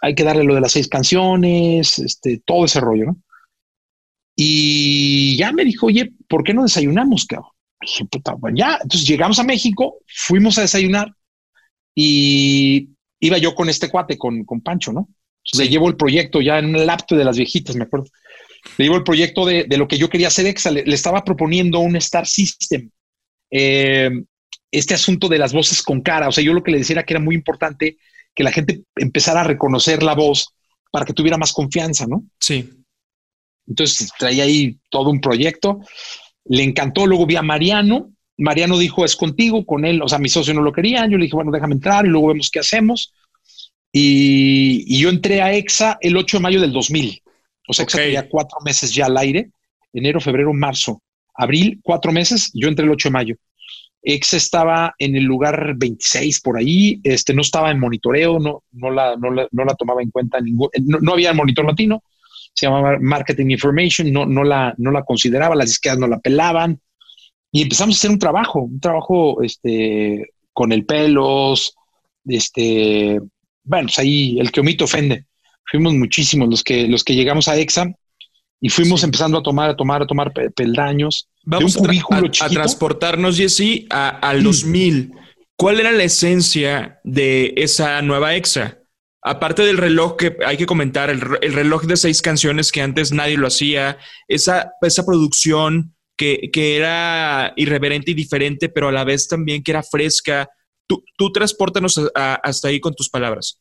[0.00, 3.16] hay que darle lo de las seis canciones, este, todo ese rollo, ¿no?
[4.38, 7.50] Y ya me dijo, oye, ¿por qué no desayunamos, cabrón?
[7.80, 8.78] dije, puta, bueno, ya.
[8.82, 11.14] Entonces llegamos a México, fuimos a desayunar
[11.94, 15.08] y iba yo con este cuate, con, con Pancho, ¿no?
[15.44, 18.10] Entonces le llevo el proyecto ya en un laptop de las viejitas, me acuerdo
[18.78, 21.96] le llevo el proyecto de, lo que yo quería hacer EXA, le, estaba proponiendo un
[21.96, 22.90] Star System.
[23.50, 24.10] Eh,
[24.70, 27.04] este asunto de las voces con cara, o sea, yo lo que le decía era
[27.04, 27.96] que era muy importante
[28.34, 30.48] que la gente empezara a reconocer la voz
[30.90, 32.24] para que tuviera más confianza, ¿no?
[32.40, 32.68] Sí.
[33.66, 35.80] Entonces traía ahí todo un proyecto,
[36.44, 40.28] le encantó, luego vi a Mariano, Mariano dijo, es contigo, con él, o sea, mi
[40.28, 43.14] socio no lo quería, yo le dije, bueno, déjame entrar y luego vemos qué hacemos.
[43.92, 47.22] Y, y yo entré a EXA el 8 de mayo del 2000.
[47.68, 49.50] O sea, ya cuatro meses ya al aire,
[49.92, 51.02] enero, febrero, marzo,
[51.34, 53.36] abril, cuatro meses, yo entré el 8 de mayo.
[54.02, 58.90] Ex estaba en el lugar 26 por ahí, este, no estaba en monitoreo, no, no,
[58.90, 62.04] la, no, la, no la tomaba en cuenta ningún, eh, no, había monitor latino,
[62.54, 66.80] se llamaba Marketing Information, no, no, la, no la consideraba, las izquierdas no la pelaban,
[67.52, 71.74] y empezamos a hacer un trabajo, un trabajo este, con el pelos,
[72.24, 73.20] este,
[73.64, 75.26] bueno, pues ahí el que omito ofende
[75.70, 77.92] fuimos muchísimos los que, los que llegamos a EXA
[78.60, 81.28] y fuimos empezando a tomar, a tomar, a tomar peldaños.
[81.44, 85.12] Vamos de un cubículo a, a, transportarnos, Jesse, a, al 2000.
[85.56, 88.78] ¿Cuál era la esencia de esa nueva EXA?
[89.22, 93.36] Aparte del reloj que hay que comentar, el, reloj de seis canciones que antes nadie
[93.36, 99.28] lo hacía, esa, esa producción que, que, era irreverente y diferente, pero a la vez
[99.28, 100.48] también que era fresca.
[100.86, 103.60] Tú, tú transportanos hasta ahí con tus palabras.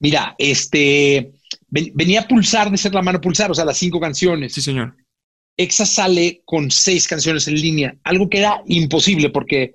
[0.00, 1.32] Mira, este
[1.68, 4.52] venía a pulsar de ser la mano pulsar, o sea, las cinco canciones.
[4.52, 4.96] Sí, señor.
[5.56, 9.74] Exa sale con seis canciones en línea, algo que era imposible porque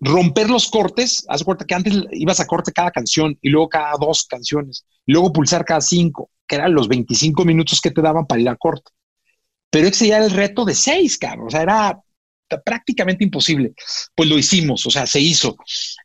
[0.00, 3.92] romper los cortes, haz cuenta que antes ibas a corte cada canción y luego cada
[4.00, 8.26] dos canciones, y luego pulsar cada cinco, que eran los 25 minutos que te daban
[8.26, 8.90] para ir a corte.
[9.72, 11.48] Pero ese ya era el reto de seis, cabrón.
[11.48, 11.98] O sea, era
[12.64, 13.72] prácticamente imposible.
[14.14, 15.56] Pues lo hicimos, o sea, se hizo.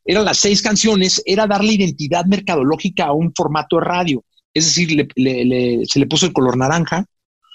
[0.06, 4.24] Eran las seis canciones, era darle identidad mercadológica a un formato de radio.
[4.54, 7.06] Es decir, se le puso el color naranja.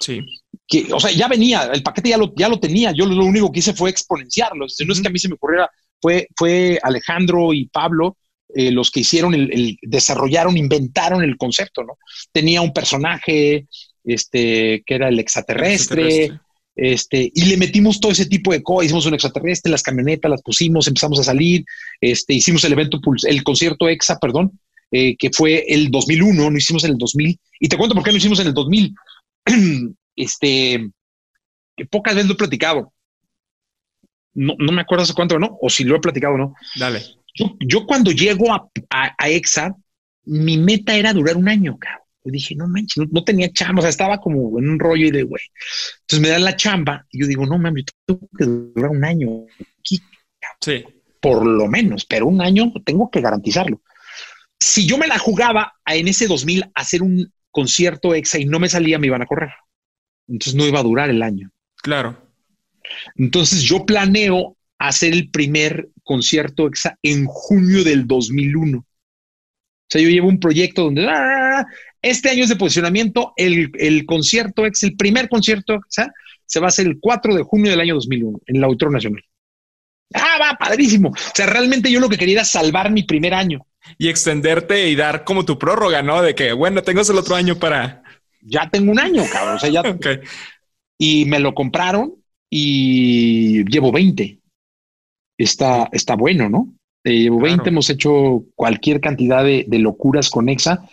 [0.01, 0.21] Sí.
[0.69, 2.93] Que, o sea, ya venía, el paquete ya lo, ya lo tenía.
[2.93, 4.67] Yo lo único que hice fue exponenciarlo.
[4.87, 5.69] No es que a mí se me ocurriera
[6.37, 8.17] fue, Alejandro y Pablo
[8.55, 11.97] eh, los que hicieron el, desarrollaron, inventaron el concepto, ¿no?
[12.33, 13.67] Tenía un personaje,
[14.05, 16.39] este, que era el extraterrestre,
[16.75, 20.43] este, y le metimos todo ese tipo de cosas, hicimos un extraterrestre, las camionetas las
[20.43, 21.65] pusimos, empezamos a salir,
[22.01, 24.59] este, hicimos el evento, el concierto EXA, perdón,
[24.91, 28.13] eh, que fue el 2001, no hicimos en el 2000, y te cuento por qué
[28.13, 28.95] lo hicimos en el 2000.
[30.17, 30.91] este,
[31.77, 32.93] que pocas veces lo he platicado
[34.35, 35.59] no, me acuerdo hace cuánto, ¿no?
[35.61, 36.55] O si lo he platicado, ¿no?
[36.77, 37.03] Dale.
[37.61, 39.75] Yo, cuando llego a, a, EXA,
[40.25, 42.02] mi meta era durar un año, cabrón.
[42.25, 45.11] Yo dije, no manches, no, tenía chamba, o sea, estaba como en un rollo y
[45.11, 45.43] de, güey.
[46.03, 49.29] Entonces me dan la chamba y yo digo, no mames, tengo que durar un año
[49.79, 50.01] aquí.
[50.61, 50.85] Sí.
[51.21, 53.83] Por lo menos, pero un año tengo que garantizarlo.
[54.59, 58.61] Si yo me la jugaba en ese 2000 a hacer un concierto EXA y no
[58.61, 59.51] me salía, me iban a correr.
[60.29, 61.51] Entonces no iba a durar el año.
[61.77, 62.17] Claro.
[63.17, 66.69] Entonces yo planeo hacer el primer concierto
[67.03, 68.79] en junio del 2001.
[68.79, 68.85] O
[69.89, 71.67] sea, yo llevo un proyecto donde ah,
[72.03, 76.87] este año es de posicionamiento, el, concierto ex, el primer concierto se va a hacer
[76.87, 79.25] el 4 de junio del año 2001 en el Auditorio Nacional.
[80.15, 81.11] Ah, va, padrísimo.
[81.11, 83.65] O sea, realmente yo lo que quería era salvar mi primer año.
[83.99, 86.23] Y extenderte y dar como tu prórroga, ¿no?
[86.23, 88.03] De que, bueno, tengo el otro año para...
[88.41, 89.57] Ya tengo un año, cabrón.
[89.57, 89.83] O sea, ya...
[90.99, 92.15] Y me lo compraron
[92.49, 94.39] y llevo 20.
[95.37, 96.75] Está, está bueno, ¿no?
[97.03, 100.87] Eh, llevo 20, hemos hecho cualquier cantidad de, locuras con EXA.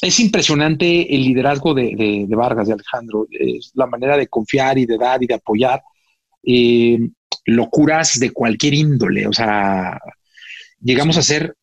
[0.00, 4.96] Es impresionante el liderazgo de, Vargas, de Alejandro, es la manera de confiar y de
[4.96, 5.82] dar y de apoyar.
[6.42, 6.98] Eh,
[7.44, 9.98] locuras de cualquier índole, o sea,
[10.80, 11.54] llegamos a hacer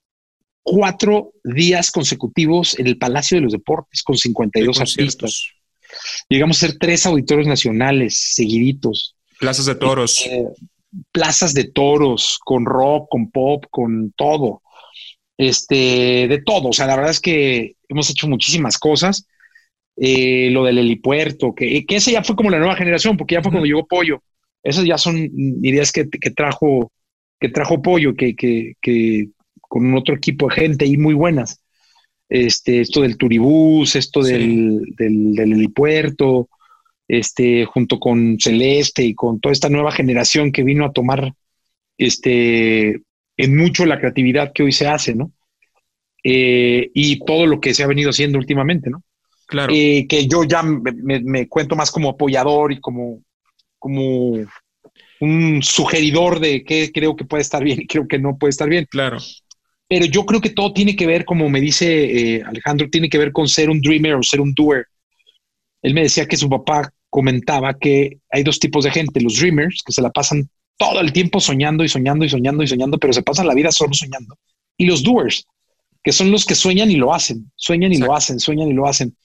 [0.62, 5.50] cuatro días consecutivos en el Palacio de los Deportes con 52 artistas.
[6.30, 9.16] Llegamos a hacer tres auditorios nacionales seguiditos.
[9.40, 10.26] Plazas de toros.
[10.26, 10.46] Este,
[11.12, 14.62] plazas de toros, con rock, con pop, con todo.
[15.38, 16.70] Este, de todo.
[16.70, 19.28] O sea, la verdad es que hemos hecho muchísimas cosas.
[19.96, 23.42] Eh, lo del helipuerto, que, que ese ya fue como la nueva generación, porque ya
[23.42, 24.22] fue cuando llegó Pollo.
[24.64, 25.18] Esas ya son
[25.64, 26.92] ideas que, trajo,
[27.40, 29.30] que trajo Pollo, que, que,
[29.62, 31.62] con otro equipo de gente y muy buenas.
[32.30, 36.50] Este, esto del turibús, esto del, del, del helipuerto,
[37.08, 41.34] este, junto con Celeste y con toda esta nueva generación que vino a tomar
[41.98, 43.02] este,
[43.38, 45.32] en mucho la creatividad que hoy se hace, ¿no?
[46.24, 49.04] Eh, y todo lo que se ha venido haciendo últimamente, ¿no?
[49.46, 49.72] Claro.
[49.74, 53.24] Eh, que yo ya me, cuento más como apoyador y como,
[53.80, 54.46] como
[55.22, 58.68] un sugeridor de qué creo que puede estar bien y creo que no puede estar
[58.68, 58.86] bien.
[58.90, 59.20] Claro.
[59.88, 63.18] Pero yo creo que todo tiene que ver, como me dice eh, Alejandro, tiene que
[63.18, 64.86] ver con ser un dreamer o ser un doer.
[65.82, 69.82] Él me decía que su papá comentaba que hay dos tipos de gente, los dreamers,
[69.86, 73.14] que se la pasan todo el tiempo soñando y soñando y soñando y soñando, pero
[73.14, 74.38] se pasan la vida solo soñando.
[74.78, 75.46] Y los doers,
[76.04, 78.88] que son los que sueñan y lo hacen, sueñan y lo hacen, sueñan y lo
[78.88, 79.16] hacen.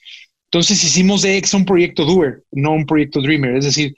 [0.51, 3.57] Entonces hicimos de EXA un proyecto doer, no un proyecto dreamer.
[3.57, 3.95] Es decir,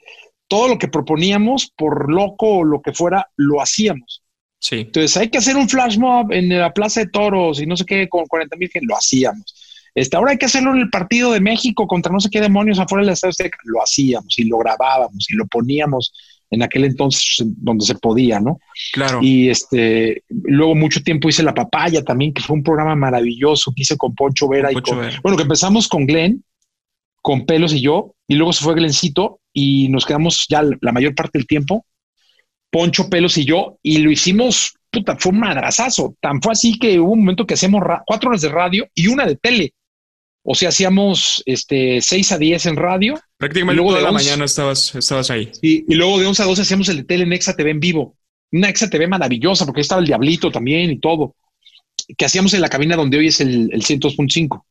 [0.47, 4.21] todo lo que proponíamos, por loco o lo que fuera, lo hacíamos.
[4.59, 4.77] Sí.
[4.81, 7.85] Entonces hay que hacer un flash mob en la Plaza de Toros y no sé
[7.85, 9.53] qué, con 40 mil, lo hacíamos.
[9.93, 12.79] Este, ahora hay que hacerlo en el partido de México contra no sé qué demonios
[12.79, 13.57] afuera del Estadio Azteca.
[13.63, 16.11] Lo hacíamos y lo grabábamos y lo poníamos
[16.55, 18.59] en aquel entonces donde se podía, ¿no?
[18.93, 19.19] Claro.
[19.21, 23.83] Y este, luego mucho tiempo hice La Papaya también, que fue un programa maravilloso que
[23.83, 26.43] hice con Poncho Vera y con, bueno, que empezamos con Glenn,
[27.21, 31.13] con Pelos y yo, y luego se fue Glencito y nos quedamos ya la mayor
[31.13, 31.85] parte del tiempo,
[32.69, 36.15] Poncho, Pelos y yo, y lo hicimos, puta, fue un madrazazo.
[36.19, 39.25] Tan fue así que hubo un momento que hacíamos cuatro horas de radio y una
[39.25, 39.73] de tele.
[40.47, 43.19] O sea, hacíamos este, 6 a 10 en radio.
[43.37, 45.51] Prácticamente luego toda de la mañana estabas, estabas ahí.
[45.61, 48.15] y luego de 11 a 12 hacíamos el de tele en Exa TV en vivo.
[48.51, 51.35] Una Exa TV maravillosa, porque ahí estaba el Diablito también y todo.
[52.15, 54.63] Que hacíamos en la cabina donde hoy es el, el 102.5.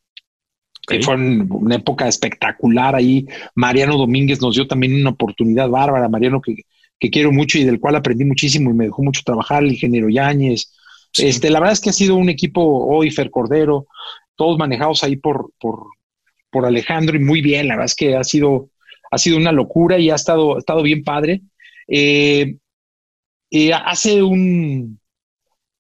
[0.87, 3.27] Que fue una época espectacular ahí.
[3.57, 6.09] Mariano Domínguez nos dio también una oportunidad bárbara.
[6.09, 6.55] Mariano, que,
[7.01, 9.65] que quiero mucho y del cual aprendí muchísimo y me dejó mucho trabajar.
[9.65, 10.73] El ingeniero Yáñez.
[11.17, 13.87] Este, la verdad es que ha sido un equipo hoy, Fer Cordero,
[14.37, 15.87] todos manejados ahí por, por,
[16.51, 18.71] por Alejandro y muy bien, la verdad es que ha sido,
[19.11, 21.43] ha sido una locura y ha estado, estado bien padre.
[21.89, 22.57] Eh,
[23.51, 24.99] eh, hace un,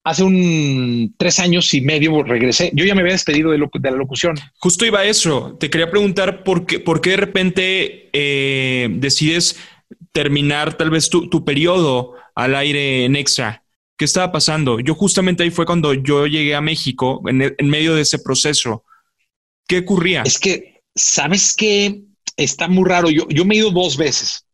[0.04, 2.70] hace un tres años y medio regresé.
[2.74, 4.36] Yo ya me había despedido de, la locución.
[4.58, 5.56] Justo iba a eso.
[5.58, 9.58] Te quería preguntar por qué, por qué de repente eh, decides
[10.12, 13.63] terminar tal vez tu, tu, periodo al aire en Extra.
[13.96, 14.80] ¿Qué estaba pasando?
[14.80, 18.85] Yo justamente ahí fue cuando yo llegué a México, en, en medio de ese proceso.
[19.66, 20.22] ¿Qué ocurría?
[20.22, 22.02] Es que, ¿sabes qué?
[22.37, 23.11] Está muy raro.
[23.11, 24.44] Yo, yo me he ido dos veces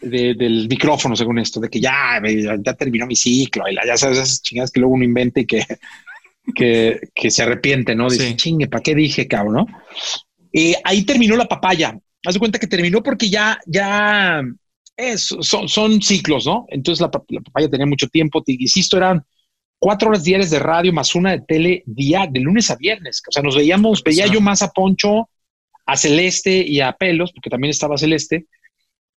[0.00, 2.20] del micrófono, según esto, de que ya,
[2.64, 5.66] ya terminó mi ciclo, y ya sabes, esas chingadas que luego uno invente y que,
[7.14, 8.08] que, se arrepiente, ¿no?
[8.08, 9.54] Dice, chingue, ¿para qué dije, cabrón?
[9.54, 9.66] ¿no?
[10.52, 11.98] Y ahí terminó la papaya.
[12.24, 14.42] Haz de cuenta que terminó porque ya, ya
[15.16, 16.66] son, son ciclos, ¿no?
[16.68, 18.42] Entonces la, papaya tenía mucho tiempo.
[18.42, 19.22] Te insisto, eran
[19.78, 23.22] cuatro horas diarias de radio más una de tele día, de lunes a viernes.
[23.28, 25.28] O sea, nos veíamos, veía yo más a Poncho,
[25.86, 28.46] a Celeste y a Pelos, porque también estaba Celeste,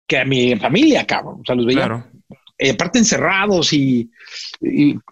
[0.07, 1.41] que a mi familia, cabrón.
[1.41, 2.09] O sea, los veía.
[2.57, 4.09] Eh, aparte encerrados y,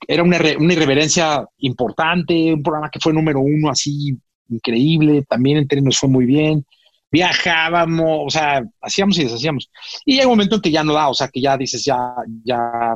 [0.07, 4.15] era una, una, irreverencia importante, un programa que fue número uno así
[4.51, 6.65] increíble, también en nos fue muy bien,
[7.11, 9.69] viajábamos, o sea, hacíamos y deshacíamos.
[10.05, 11.97] Y llega un momento en que ya no da, o sea, que ya dices, ya,
[12.43, 12.95] ya,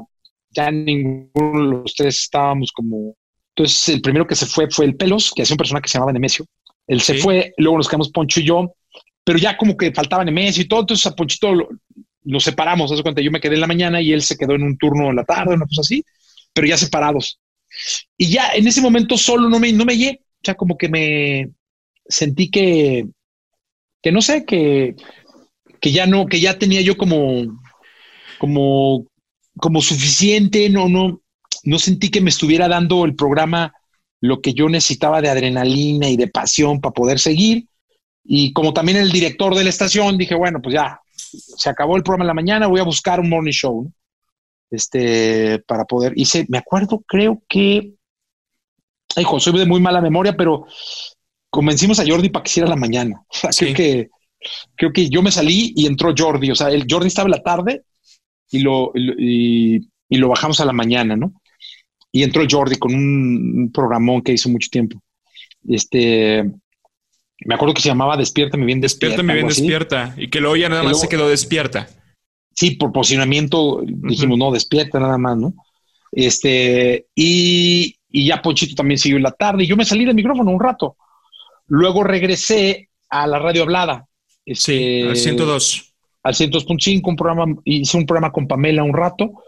[0.50, 3.16] ya ninguno de los tres estábamos como...
[3.56, 5.98] Entonces, el primero que se fue fue el Pelos, que hacía un personaje que se
[5.98, 6.46] llamaba Nemesio.
[6.88, 8.74] Él se fue, luego nos quedamos Poncho y yo,
[9.24, 11.54] pero ya como que faltaba Nemesio y todo, entonces a Ponchito
[12.24, 14.64] lo, separamos, hace cuenta, yo me quedé en la mañana y él se quedó en
[14.64, 16.04] un turno en la tarde, una cosa así,
[16.54, 17.40] pero ya separados.
[18.18, 20.90] Y ya en ese momento solo no me, no me llegué, o sea, como que
[20.90, 21.50] me
[22.08, 23.08] sentí que,
[24.06, 24.96] que no sé, que,
[25.82, 27.60] que ya no, que ya tenía yo como,
[28.38, 29.08] como,
[29.58, 31.22] como suficiente, no, no,
[31.64, 33.74] no sentí que me estuviera dando el programa
[34.22, 37.68] lo que yo necesitaba de adrenalina y de pasión para poder seguir.
[38.24, 42.04] Y como también el director de la estación, dije, bueno, pues ya, se acabó el
[42.04, 43.92] programa en la mañana, voy a buscar un morning show,
[44.70, 47.96] Este, para poder, hice, me acuerdo, creo que,
[49.18, 50.68] hijo, soy de muy mala memoria, pero
[51.56, 53.24] convencimos a Jordi para que hiciera la mañana.
[53.58, 54.10] creo que,
[54.76, 57.44] creo que yo me salí y entró Jordi, o sea, el Jordi estaba en la
[57.44, 57.84] tarde
[58.52, 61.34] y lo, y, lo bajamos a la mañana, ¿no?
[62.12, 65.02] Y entró Jordi con un programón que hizo mucho tiempo.
[65.68, 66.44] Este,
[67.46, 69.24] me acuerdo que se llamaba Despierta, mi bien despierta.
[69.24, 70.14] Mi bien despierta.
[70.18, 71.88] Y que luego ya nada más se quedó despierta.
[72.54, 75.54] Sí, por posicionamiento dijimos, no, despierta nada más, ¿no?
[76.12, 80.16] Este, y, y ya Ponchito también siguió en la tarde y yo me salí del
[80.16, 80.98] micrófono un rato.
[81.68, 84.08] Luego regresé a la radio hablada.
[84.46, 85.94] sí, al 102.
[86.24, 89.44] Al 102.5, un programa, hice un programa con Pamela un rato,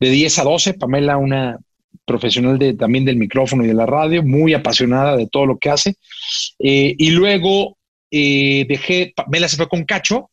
[0.00, 0.74] de 10 a 12.
[0.74, 1.58] Pamela, una
[2.04, 5.70] profesional de, también del micrófono y de la radio, muy apasionada de todo lo que
[5.70, 5.96] hace.
[6.58, 7.76] Eh, y luego
[8.10, 10.30] eh, dejé, Mela se fue con Cacho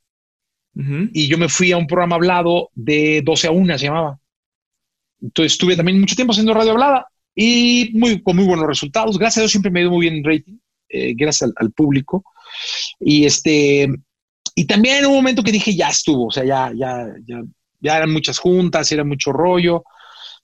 [1.13, 4.19] y yo me fui a un programa hablado de 12 a 1, se llamaba.
[5.21, 9.17] Entonces estuve también mucho tiempo haciendo radio hablada y muy, con muy buenos resultados.
[9.17, 10.57] Gracias a Dios siempre me ha ido muy bien en rating,
[10.91, 12.23] eh, gracias al, público.
[12.99, 13.89] Y este,
[14.55, 17.41] y también en un momento que dije, ya estuvo, o sea, ya, ya, ya,
[17.79, 19.83] ya eran muchas juntas, era mucho rollo.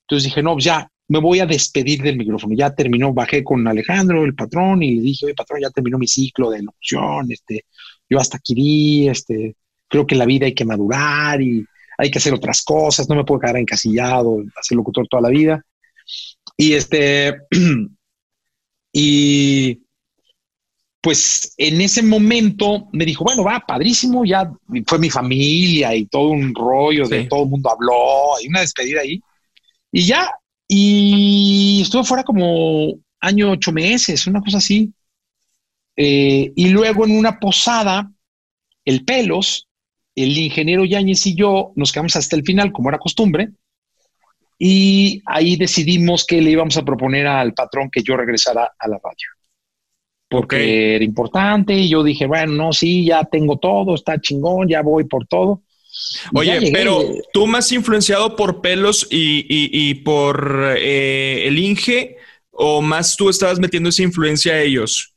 [0.02, 2.56] Entonces dije, no, pues ya, me voy a despedir del micrófono.
[2.56, 6.08] Ya terminó, bajé con Alejandro, el patrón, y le dije, oye, patrón, ya terminó mi
[6.08, 7.66] ciclo de locución, este,
[8.10, 9.56] yo hasta aquí este,
[9.88, 11.66] creo que en la vida hay que madurar y
[11.98, 15.64] hay que hacer otras cosas, no me puedo quedar encasillado, ser locutor toda la vida.
[16.56, 17.38] Y este,
[18.94, 19.82] y
[21.08, 24.52] pues en ese momento me dijo, bueno, va, padrísimo, ya
[24.86, 29.00] fue mi familia y todo un rollo de todo el mundo habló, hay una despedida
[29.00, 29.22] ahí.
[29.90, 30.30] Y ya
[30.68, 34.92] y estuve fuera como año, ocho meses, una cosa así.
[35.96, 38.12] Eh, y luego en una posada,
[38.84, 39.70] el Pelos,
[40.14, 43.52] el ingeniero Yáñez y yo nos quedamos hasta el final, como era costumbre,
[44.60, 49.00] y ahí decidimos que le íbamos a proponer al patrón que yo regresara a la
[49.02, 49.37] radio.
[50.30, 54.82] Porque era importante, y yo dije, bueno, no, sí, ya tengo todo, está chingón, ya
[54.82, 55.62] voy por todo.
[56.34, 62.18] Oye, pero tú más influenciado por pelos y, por eh, el Inge,
[62.52, 65.14] o más tú estabas metiendo esa influencia a ellos?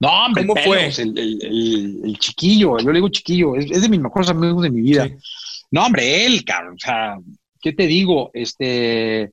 [0.00, 0.86] No, hombre, ¿cómo fue?
[0.86, 5.10] El, chiquillo, yo le digo chiquillo, es, de mis mejores amigos de mi vida.
[5.70, 7.18] No, hombre, él, cabrón, o sea,
[7.60, 8.30] ¿qué te digo?
[8.32, 9.32] Este,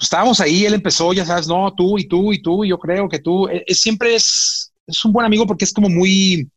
[0.00, 2.78] pues, estábamos ahí, él empezó, ya sabes, no, tú y tú y tú, y yo
[2.78, 6.50] creo que tú, e, es, siempre es, es un buen amigo porque es como muy,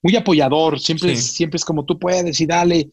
[0.00, 2.88] muy apoyador, siempre, es, siempre es como tú puedes y dale.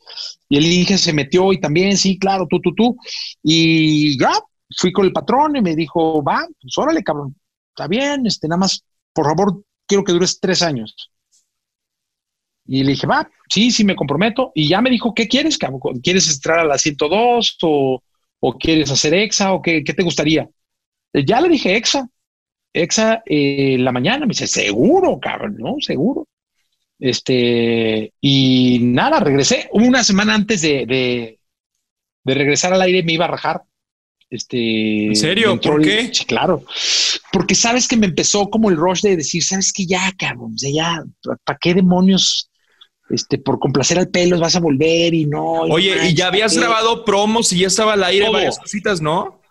[0.49, 2.97] Y el Inge se metió y también, sí, claro, tú, tú, tú.
[3.41, 4.33] Y ya,
[4.77, 7.33] fui con el patrón y me dijo, va, pues órale, cabrón,
[7.69, 8.83] está bien, este, nada más,
[9.13, 11.09] por favor, quiero que dures tres años.
[12.65, 14.51] Y le dije, va, sí, sí, me comprometo.
[14.55, 16.01] Y ya me dijo, ¿qué quieres, cabrón?
[16.03, 18.01] ¿Quieres entrar a la 102 o,
[18.47, 19.53] ¿O quieres hacer EXA?
[19.53, 20.47] ¿O qué, qué te gustaría?
[21.13, 22.07] Eh, ya le dije EXA.
[22.73, 24.27] EXA eh, la mañana.
[24.27, 25.77] Me dice, seguro, cabrón, ¿no?
[25.79, 26.27] Seguro.
[26.99, 29.67] Este, y nada, regresé.
[29.71, 31.39] Una semana antes de, de,
[32.23, 33.63] de regresar al aire me iba a rajar.
[34.29, 35.59] Este, ¿En serio?
[35.59, 36.13] ¿Por qué?
[36.13, 36.63] Sí, claro.
[37.31, 41.03] Porque sabes que me empezó como el rush de decir, sabes que ya, cabrón, ya,
[41.43, 42.51] ¿para qué demonios?
[43.09, 45.43] Este, por complacer al pelo vas a volver y no.
[45.61, 48.33] Oye, y ya habías grabado promos y ya estaba al aire Todo.
[48.33, 49.41] varias cositas, ¿no?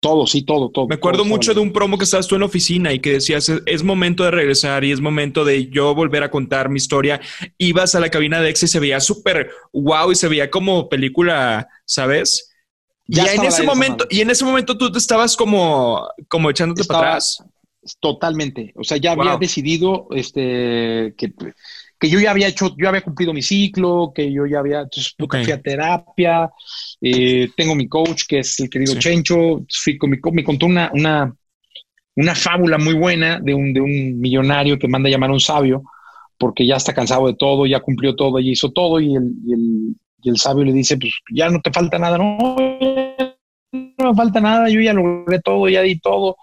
[0.00, 0.86] Todo, sí, todo, todo.
[0.88, 1.62] Me acuerdo todo, mucho todo.
[1.62, 4.32] de un promo que estabas tú en la oficina y que decías, es, momento de
[4.32, 7.20] regresar y es momento de yo volver a contar mi historia.
[7.56, 10.88] Ibas a la cabina de Exa y se veía súper wow y se veía como
[10.90, 12.50] película, ¿sabes?
[13.06, 16.82] Ya y en ese momento, y en ese momento tú te estabas como, como echándote
[16.82, 17.42] Estaba- para atrás.
[18.00, 18.72] Totalmente.
[18.76, 19.38] O sea, ya había Wow.
[19.40, 21.32] decidido este, que,
[22.04, 25.14] que yo ya había hecho, yo había cumplido mi ciclo, que yo ya había, entonces
[25.16, 25.44] puta, Ok.
[25.44, 26.50] fui a terapia,
[27.00, 28.98] eh, tengo mi coach, que es el querido Sí.
[28.98, 31.34] Chencho, fui con mi me contó una, una,
[32.16, 35.40] una fábula muy buena de un, de un millonario que manda a llamar a un
[35.40, 35.82] sabio,
[36.36, 39.52] porque ya está cansado de todo, ya cumplió todo, ya hizo todo, y el, y
[39.54, 42.36] el, y el sabio le dice, pues ya no te falta nada, no,
[43.72, 46.36] no me falta nada, yo ya logré todo, ya di todo.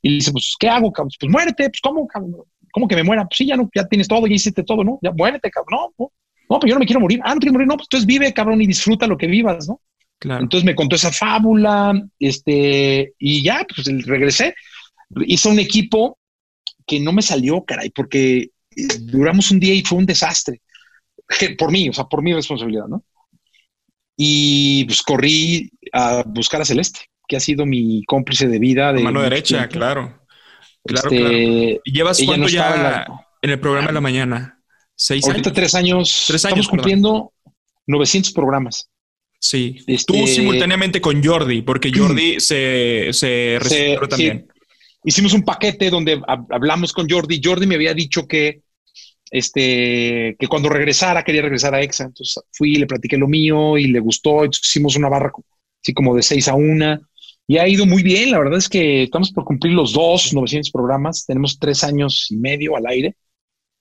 [0.00, 1.10] Y dice, pues, ¿qué hago, cabrón?
[1.20, 2.34] Pues muérete, pues, ¿cómo, cabrón?
[2.72, 3.24] ¿Cómo que me muera?
[3.24, 4.98] Pues sí, ya no, ya tienes todo, ya hiciste todo, ¿no?
[5.02, 5.78] Ya muérete, cabrón.
[5.80, 6.12] No, no,
[6.48, 7.20] no, pues yo no me quiero morir.
[7.22, 9.80] Ah, no quiero morir, no, pues entonces vive, cabrón, y disfruta lo que vivas, ¿no?
[10.18, 10.42] Claro.
[10.42, 14.54] Entonces me contó esa fábula, este, y ya, pues regresé.
[15.26, 16.18] Hizo un equipo
[16.86, 18.38] que no me salió, caray, porque
[18.76, 20.62] eh, duramos un día y fue un desastre.
[21.58, 23.04] Por mí, o sea, por mi responsabilidad, ¿no?
[24.16, 28.92] Y pues corrí a buscar a Celeste, que ha sido mi cómplice de vida.
[28.92, 29.72] De Mano derecha, tiempo.
[29.72, 30.21] claro.
[30.84, 31.36] Claro, Este, claro.
[31.84, 34.62] ¿Y llevas cuánto no ya en la- en el programa de la mañana?
[34.94, 35.54] ¿Seis Ahorita años?
[35.54, 36.24] tres años.
[36.28, 37.32] Tres años, Estamos cumpliendo
[37.86, 38.88] 900 programas.
[39.38, 39.76] Sí.
[39.86, 44.10] Este- Tú simultáneamente con Jordi, porque Jordi se, se registró sí.
[44.10, 44.48] también.
[45.04, 47.40] Hicimos un paquete donde hab- hablamos con Jordi.
[47.42, 48.62] Jordi me había dicho que,
[49.30, 52.04] este, que cuando regresara quería regresar a EXA.
[52.04, 54.44] Entonces fui, le platiqué lo mío y le gustó.
[54.44, 55.32] Entonces hicimos una barra
[55.82, 57.00] así como de 6 a 1
[57.46, 58.30] y ha ido muy bien.
[58.30, 61.26] La verdad es que estamos por cumplir los dos 900 programas.
[61.26, 63.16] Tenemos tres años y medio al aire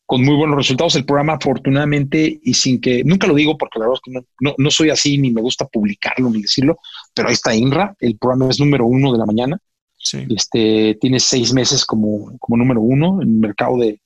[0.06, 0.96] con muy buenos resultados.
[0.96, 4.26] El programa, afortunadamente, y sin que, nunca lo digo porque la verdad es que no,
[4.42, 6.80] no, no soy así, ni me gusta publicarlo ni decirlo,
[7.14, 7.96] pero ahí está INRA.
[8.00, 9.58] El programa es número uno de la mañana.
[9.98, 10.26] Sí.
[10.36, 14.02] Este, tiene seis meses como, como número uno en el mercado de,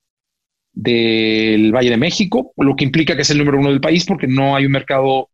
[0.75, 4.27] del Valle de México, lo que implica que es el número uno del país porque
[4.27, 5.29] no hay un mercado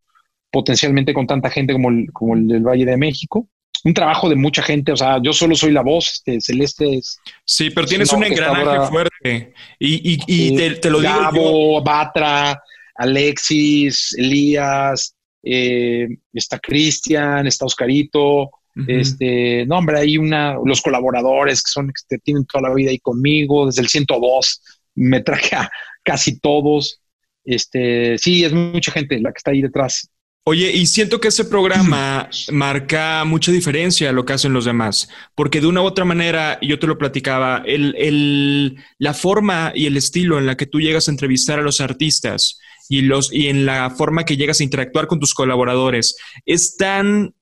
[0.52, 3.48] potencialmente con tanta gente como el, como el del Valle de México.
[3.84, 7.18] Un trabajo de mucha gente, o sea, yo solo soy la voz, este, Celeste es
[7.44, 9.54] Sí, pero tienes un engranaje fuerte.
[9.80, 11.22] Y, y, y eh, te, te lo digo yo.
[11.22, 12.62] Gabo, Batra,
[12.96, 18.52] Alexis, Elías, eh, está Cristian, está Oscarito.
[18.88, 23.00] Este, no, hombre, hay una, los colaboradores que son, que tienen toda la vida ahí
[23.00, 24.62] conmigo, desde el 102,
[24.96, 25.70] me traje a
[26.04, 27.02] casi todos.
[27.44, 30.10] Este, sí, es mucha gente la que está ahí detrás.
[30.44, 35.08] Oye, y siento que ese programa marca mucha diferencia a lo que hacen los demás,
[35.36, 39.86] porque de una u otra manera, yo te lo platicaba, el, el- la forma y
[39.86, 42.58] el estilo en la que tú llegas a entrevistar a los artistas
[42.90, 46.16] y, los, y en la forma que llegas a interactuar con tus colaboradores
[46.46, 47.36] es tan,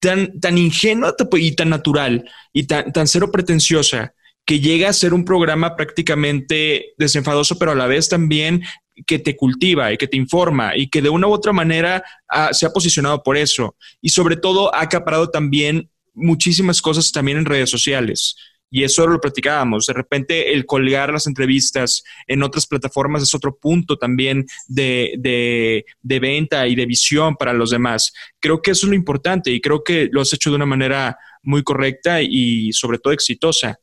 [0.00, 4.14] tan, tan ingenua y tan natural y tan, tan cero pretenciosa
[4.48, 8.62] que llega a ser un programa prácticamente desenfadoso, pero a la vez también
[9.06, 12.54] que te cultiva y que te informa y que de una u otra manera ah,
[12.54, 13.76] se ha posicionado por eso.
[14.00, 18.36] Y sobre todo ha acaparado también muchísimas cosas también en redes sociales.
[18.70, 19.84] Y eso lo platicábamos.
[19.84, 25.84] De repente el colgar las entrevistas en otras plataformas es otro punto también de, de,
[26.00, 28.14] de venta y de visión para los demás.
[28.40, 31.18] Creo que eso es lo importante y creo que lo has hecho de una manera
[31.42, 33.78] muy correcta y sobre todo exitosa.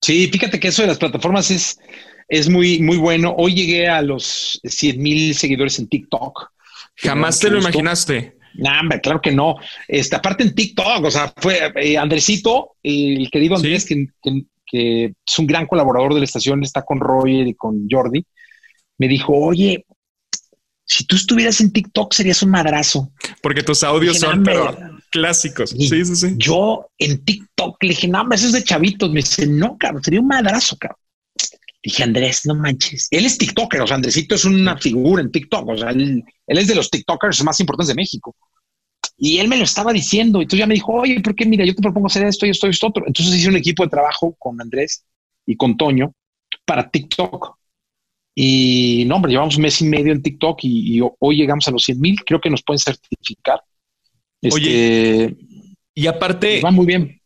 [0.00, 1.78] Sí, fíjate que eso de las plataformas es,
[2.28, 3.34] es muy, muy bueno.
[3.36, 6.50] Hoy llegué a los 100 mil seguidores en TikTok.
[6.96, 7.70] Jamás te lo gustó.
[7.70, 8.36] imaginaste.
[8.54, 9.56] No, hombre, claro que no.
[9.86, 13.66] Este, aparte en TikTok, o sea, fue eh, Andresito, el querido Sí.
[13.66, 17.54] Andrés, que, que- que es un gran colaborador de la estación, está con Roger y
[17.54, 18.22] con Jordi,
[18.98, 19.86] me dijo, oye,
[20.84, 23.10] si tú estuvieras en TikTok serías un madrazo.
[23.40, 24.97] Porque tus audios Dije, son "No, pero hombre".
[25.10, 25.74] Clásicos.
[25.76, 26.34] Y Sí, sí, sí.
[26.36, 29.10] Yo en TikTok le dije, no, hombre, eso es de chavitos.
[29.10, 30.98] Me dice, no, cabrón, sería un madrazo, cabrón.
[31.82, 33.08] Dije, Andrés, no manches.
[33.10, 36.58] Él es TikToker, o sea, Andresito es una figura en TikTok, o sea, él, él
[36.58, 38.34] es de los TikTokers más importantes de México.
[39.16, 40.40] Y él me lo estaba diciendo.
[40.40, 41.44] Entonces ya me dijo, oye, ¿por qué?
[41.44, 43.04] Mira, yo te propongo hacer esto y esto y esto otro.
[43.06, 45.04] Entonces hice un equipo de trabajo con Andrés
[45.46, 46.12] y con Toño
[46.64, 47.56] para TikTok.
[48.34, 51.72] Y no, hombre, llevamos un mes y medio en TikTok y, y hoy llegamos a
[51.72, 52.24] los 100 mil.
[52.24, 53.60] Creo que nos pueden certificar.
[54.42, 55.36] Oye,
[55.94, 56.60] y aparte...
[56.60, 57.20] Va muy bien.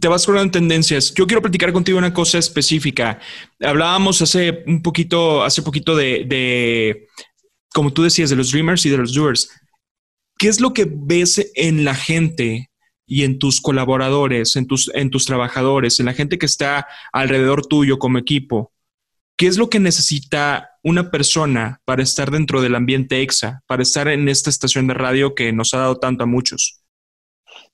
[0.00, 1.14] Te vas en tendencias.
[1.14, 3.20] Yo quiero platicar contigo una cosa específica.
[3.60, 7.06] Hablábamos hace un poquito, hace poquito de, de,
[7.72, 9.48] como tú decías, de los dreamers y de los doers.
[10.38, 12.68] ¿Qué es lo que ves en la gente
[13.06, 17.64] y en tus colaboradores, en tus, en tus trabajadores, en la gente que está alrededor
[17.64, 18.72] tuyo como equipo?
[19.36, 24.08] ¿Qué es lo que necesita una persona para estar dentro del ambiente EXA, para estar
[24.08, 26.80] en esta estación de radio que nos ha dado tanto a muchos?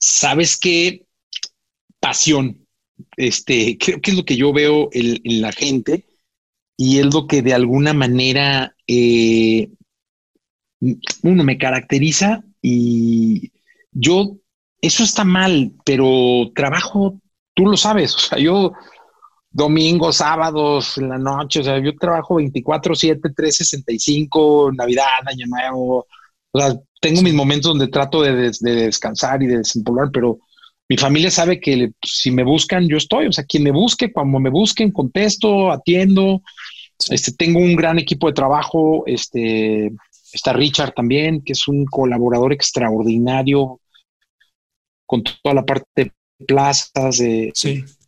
[0.00, 1.06] Sabes qué
[2.00, 2.66] pasión,
[3.16, 6.04] este, creo que es lo que yo veo en, la gente
[6.76, 9.70] y es lo que de alguna manera eh,
[11.22, 13.52] uno me caracteriza y
[13.92, 14.36] yo,
[14.80, 17.20] eso está mal, pero trabajo,
[17.54, 18.72] tú lo sabes, o sea, yo
[19.52, 26.06] domingos, sábados, en la noche, o sea, yo trabajo 24, 7, 365, Navidad, Año Nuevo,
[26.52, 30.38] o sea, tengo mis momentos donde trato de, descansar y de desempolvar, pero
[30.88, 34.38] mi familia sabe que si me buscan, yo estoy, o sea, quien me busque, cuando
[34.38, 36.42] me busquen, contesto, atiendo,
[37.08, 39.90] este, tengo un gran equipo de trabajo, este,
[40.32, 43.80] está Richard también, que es un colaborador extraordinario
[45.06, 46.12] con toda la parte de
[46.46, 47.52] plazas, de,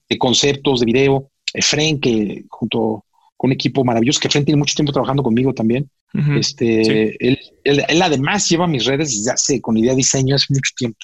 [0.09, 1.31] de conceptos, de video.
[1.55, 3.05] Efren, que junto
[3.37, 5.89] con un equipo maravilloso, que Efren tiene mucho tiempo trabajando conmigo también.
[6.37, 10.73] este, él, él, además lleva mis redes desde hace, con idea de diseño hace mucho
[10.77, 10.99] tiempo,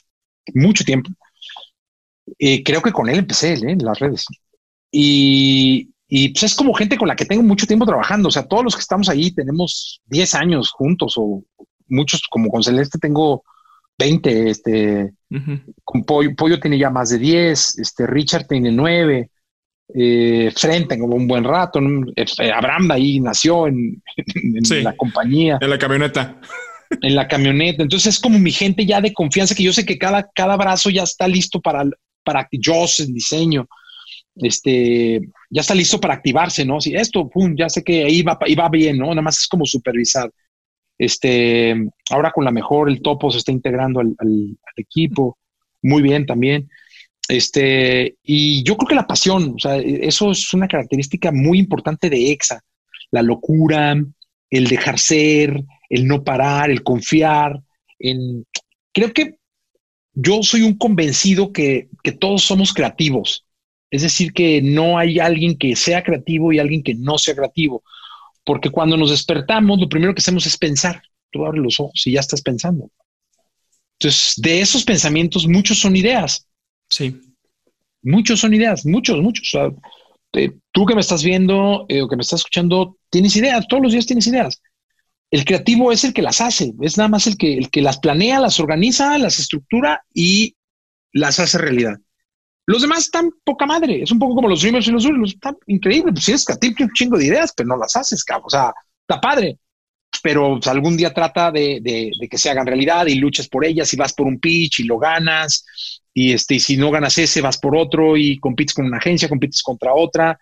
[0.55, 1.11] mucho tiempo.
[2.39, 3.61] Eh, creo que con él empecé ¿eh?
[3.63, 4.27] en las redes.
[4.93, 8.29] Y, y pues es como gente con la que tengo mucho tiempo trabajando.
[8.29, 11.45] O sea, todos los que estamos ahí tenemos 10 años juntos o
[11.89, 13.45] muchos, como con Celeste tengo
[13.99, 15.13] 20, este,
[15.85, 19.31] con Pollo, Pollo tiene ya más de 10, este, Richard tiene 9,
[19.95, 21.81] eh, frente como un buen rato.
[22.17, 24.03] Eh, Abraham ahí nació en,
[24.83, 25.59] la compañía.
[25.61, 26.41] En la camioneta.
[27.01, 27.83] En la camioneta.
[27.83, 30.91] Entonces es como mi gente ya de confianza que yo sé que cada, cada brazo
[30.91, 31.85] ya está listo para,
[32.25, 33.67] para yo en diseño.
[34.37, 35.21] Este
[35.51, 36.81] ya está listo para activarse, ¿no?
[36.81, 39.07] Si esto, pum, ya sé que ahí va, va bien, ¿no?
[39.07, 40.31] Nada más es como supervisar.
[40.97, 41.75] Este,
[42.11, 45.37] ahora con la mejor, el topo se está integrando al equipo.
[45.83, 46.69] Muy bien también.
[47.29, 52.11] Este, y yo creo que la pasión, o sea, eso es una característica muy importante
[52.11, 52.61] de EXA.
[53.13, 53.95] La locura,
[54.51, 57.61] el dejar ser, el no parar, el confiar.
[57.99, 58.45] En...
[58.93, 59.37] Creo que
[60.13, 63.47] yo soy un convencido que, que todos somos creativos.
[63.91, 67.83] Es decir, que no hay alguien que sea creativo y alguien que no sea creativo.
[68.45, 71.03] Porque cuando nos despertamos, lo primero que hacemos es pensar.
[71.31, 72.91] Tú abres los ojos y ya estás pensando.
[73.99, 76.47] Entonces, de esos pensamientos, muchos son ideas.
[76.91, 77.21] Sí.
[78.03, 79.73] Muchos son ideas, muchos, muchos.
[80.33, 83.83] Eh, tú que me estás viendo eh, o que me estás escuchando, tienes ideas, todos
[83.83, 84.61] los días tienes ideas.
[85.31, 87.99] El creativo es el que las hace, es nada más el que, el que las
[87.99, 90.57] planea, las organiza, las estructura y
[91.13, 91.99] las hace realidad.
[92.67, 95.57] Los demás están poca madre, es un poco como los dreamers y los dreamers, están
[95.67, 96.15] increíbles.
[96.15, 98.47] Pues si eres creativo, un chingo de ideas, pero no las haces, cabrón.
[98.47, 98.73] O sea,
[99.03, 99.59] está padre
[100.23, 103.97] pero pues, algún día trata de, que se hagan realidad y luchas por ellas y
[103.97, 105.65] vas por un pitch y lo ganas
[106.13, 109.63] y este si no ganas ese vas por otro y compites con una agencia, compites
[109.63, 110.39] contra otra.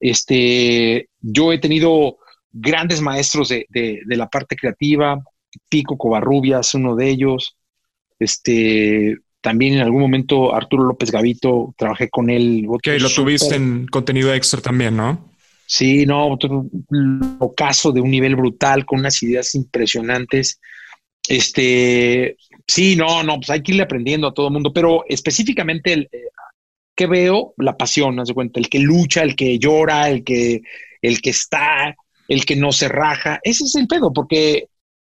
[0.00, 2.18] Este, yo he tenido
[2.52, 3.66] grandes maestros de,
[4.06, 5.20] la parte creativa,
[5.68, 7.56] Pico Covarrubias, uno de ellos.
[8.18, 12.66] Este, también en algún momento Arturo López Gavito, trabajé con él.
[12.68, 15.32] Ok, lo tuviste en contenido extra también, ¿no?
[15.66, 16.66] Sí, no, otro
[17.56, 20.60] caso de un nivel brutal, con unas ideas impresionantes.
[21.28, 22.36] Este,
[22.68, 26.08] sí, no, no, pues hay que irle aprendiendo a todo el mundo, pero específicamente el
[26.12, 26.28] eh,
[26.94, 30.62] que veo, la pasión, haz de cuenta, el que lucha, el que llora, el que,
[31.00, 31.96] el que está,
[32.26, 34.68] el que no se raja, ese es el pedo, porque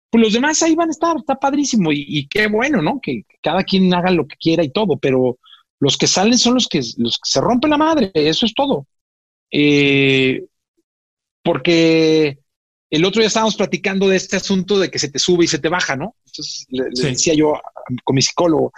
[0.09, 3.01] pues los demás ahí van a estar, está padrísimo y, qué bueno, ¿no?
[3.01, 5.39] Que cada quien haga lo que quiera y todo, pero
[5.81, 8.87] los que salen son los que, los que se rompen la madre, eso es todo.
[9.51, 10.45] Eh,
[11.43, 12.39] porque
[12.93, 15.59] el otro día estábamos platicando de este asunto de que se te sube y se
[15.59, 16.15] te baja, ¿no?
[16.27, 17.55] Entonces le, decía yo
[18.05, 18.71] con mi psicólogo,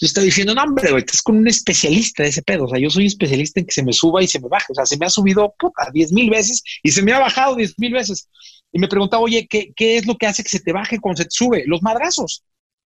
[0.00, 2.64] yo estaba diciendo, no, hombre, estás con un especialista de ese pedo.
[2.64, 4.66] O sea, yo soy especialista en que se me suba y se me baje.
[4.70, 7.54] O sea, se me ha subido puta, 10 mil veces y se me ha bajado
[7.54, 8.28] 10 mil veces.
[8.72, 11.22] Y me preguntaba, oye, ¿qué, ¿qué, es lo que hace que se te baje cuando
[11.22, 11.62] se te sube?
[11.66, 12.42] Los madrazos.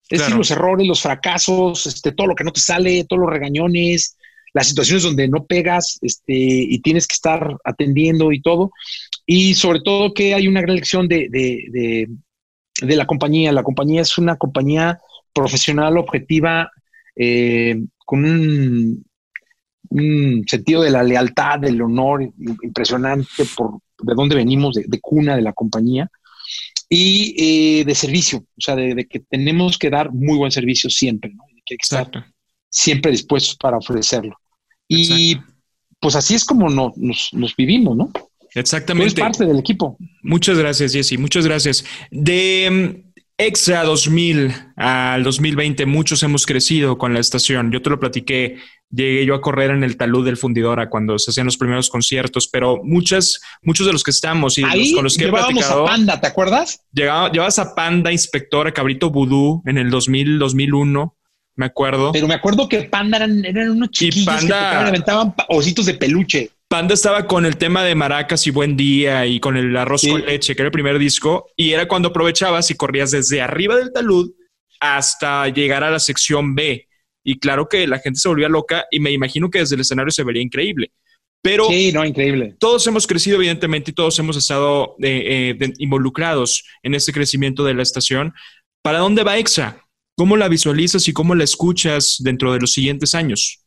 [0.09, 3.29] Es decir, los errores, los fracasos, este, todo lo que no te sale, todos los
[3.29, 4.17] regañones,
[4.53, 8.71] las situaciones donde no pegas este, y tienes que estar atendiendo y todo.
[9.31, 12.09] Y sobre todo que hay una gran lección de, de,
[12.81, 13.51] de, la compañía.
[13.51, 14.99] La compañía es una compañía
[15.31, 16.71] profesional, objetiva,
[17.15, 19.05] eh, con un,
[19.89, 22.23] un, sentido de la lealtad, del honor
[22.63, 26.09] impresionante por de dónde venimos, de, cuna de la compañía.
[26.89, 31.31] y eh, de servicio, o sea, de, que tenemos que dar muy buen servicio siempre,
[31.35, 31.43] ¿no?
[31.67, 32.09] que hay que estar
[32.67, 34.35] siempre dispuestos para ofrecerlo.
[34.87, 35.37] Y
[35.99, 36.97] pues así es como nos,
[37.31, 38.11] nos vivimos, ¿no?
[38.55, 39.21] Exactamente.
[39.21, 39.97] Es parte del equipo.
[40.23, 41.17] Muchas gracias, Jesse.
[41.17, 41.85] Muchas gracias.
[42.11, 43.09] De mm,
[43.41, 47.71] Extra 2000 al 2020, muchos hemos crecido con la estación.
[47.71, 48.57] Yo te lo platiqué.
[48.91, 52.49] Llegué yo a correr en el talud del Fundidora cuando se hacían los primeros conciertos,
[52.49, 55.85] pero muchas, muchos de los que estamos y los con los que he platicado.
[55.85, 56.83] a Panda, ¿te acuerdas?
[56.91, 61.15] Llegaba, llevabas a Panda, Inspectora, Cabrito Vudú en el 2000, 2001
[61.55, 62.11] me acuerdo.
[62.11, 66.51] Pero me acuerdo que Panda eran, eran unos chiquillos Panda, que aventaban ositos de peluche.
[66.69, 70.23] Panda estaba con el tema de maracas y buen día y con el arroz con
[70.23, 73.91] leche, que era el primer disco, y era cuando aprovechabas y corrías desde arriba del
[73.91, 74.31] talud
[74.79, 76.87] hasta llegar a la sección B.
[77.23, 80.11] Y claro que la gente se volvía loca y me imagino que desde el escenario
[80.11, 80.91] se vería increíble.
[81.41, 82.55] Pero sí, no, increíble.
[82.59, 87.73] Todos hemos crecido, evidentemente, y todos hemos estado eh, eh, involucrados en este crecimiento de
[87.73, 88.35] la estación.
[88.83, 89.87] ¿Para dónde va EXA?
[90.15, 93.65] ¿Cómo la visualizas y cómo la escuchas dentro de los siguientes años?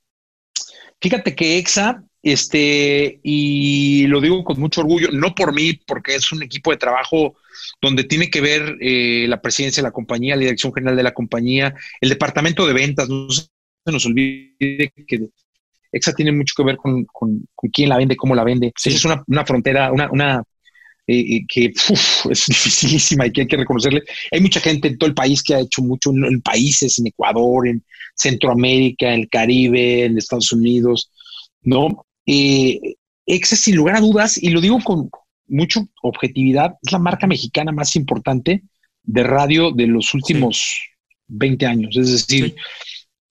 [1.01, 6.31] Fíjate que EXA este, y lo digo con mucho orgullo, no por mí, porque es
[6.33, 7.37] un equipo de trabajo
[7.81, 11.15] donde tiene que ver eh, la presidencia de la compañía, la dirección general de la
[11.15, 13.09] compañía, el departamento de ventas.
[13.09, 13.49] No se
[13.87, 15.29] nos olvide que
[15.91, 17.07] EXA tiene mucho que ver con,
[17.73, 18.73] quién la vende, cómo la vende.
[18.75, 20.43] Esa es una, frontera, una, una
[21.07, 24.03] eh, eh, que es dificilísima y que hay que reconocerle.
[24.31, 27.67] Hay mucha gente en todo el país que ha hecho mucho en países, en Ecuador,
[27.67, 31.11] en Centroamérica, en el Caribe, en Estados Unidos,
[31.63, 32.07] ¿no?
[32.27, 32.81] Eh,
[33.27, 35.11] Exa, sin lugar a dudas, y lo digo con
[35.47, 38.63] mucha objetividad, es la marca mexicana más importante
[39.03, 40.81] de radio de los últimos
[41.29, 41.97] 20 años.
[41.97, 42.55] Es decir,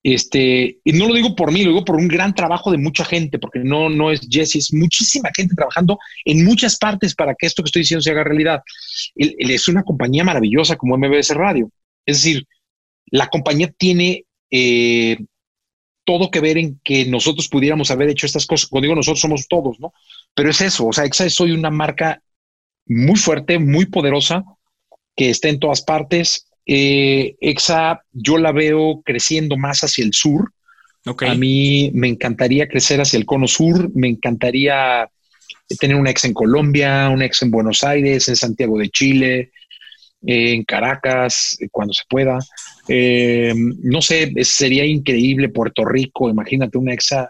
[0.04, 3.06] este, y no lo digo por mí, lo digo por un gran trabajo de mucha
[3.06, 7.46] gente, porque no, no es Jesse, es muchísima gente trabajando en muchas partes para que
[7.46, 8.62] esto que estoy diciendo se haga realidad.
[9.16, 11.70] Él, es una compañía maravillosa como MBS Radio.
[12.06, 12.48] Es decir,
[13.08, 15.18] la compañía tiene eh,
[16.04, 18.68] todo que ver en que nosotros pudiéramos haber hecho estas cosas.
[18.68, 19.94] Cuando digo nosotros somos todos, ¿no?
[20.34, 22.22] Pero es eso, o sea, Exa es hoy una marca
[22.86, 24.44] muy fuerte, muy poderosa,
[25.16, 26.48] que está en todas partes.
[26.66, 30.54] Eh, Exa yo la veo creciendo más hacia el sur.
[31.06, 35.10] A mí me encantaría crecer hacia el cono sur, me encantaría
[35.80, 39.52] tener una ex en Colombia, una ex en Buenos Aires, en Santiago de Chile,
[40.24, 42.40] en Caracas, cuando se pueda.
[42.88, 47.30] Eh, no sé, sería increíble Puerto Rico, imagínate una exa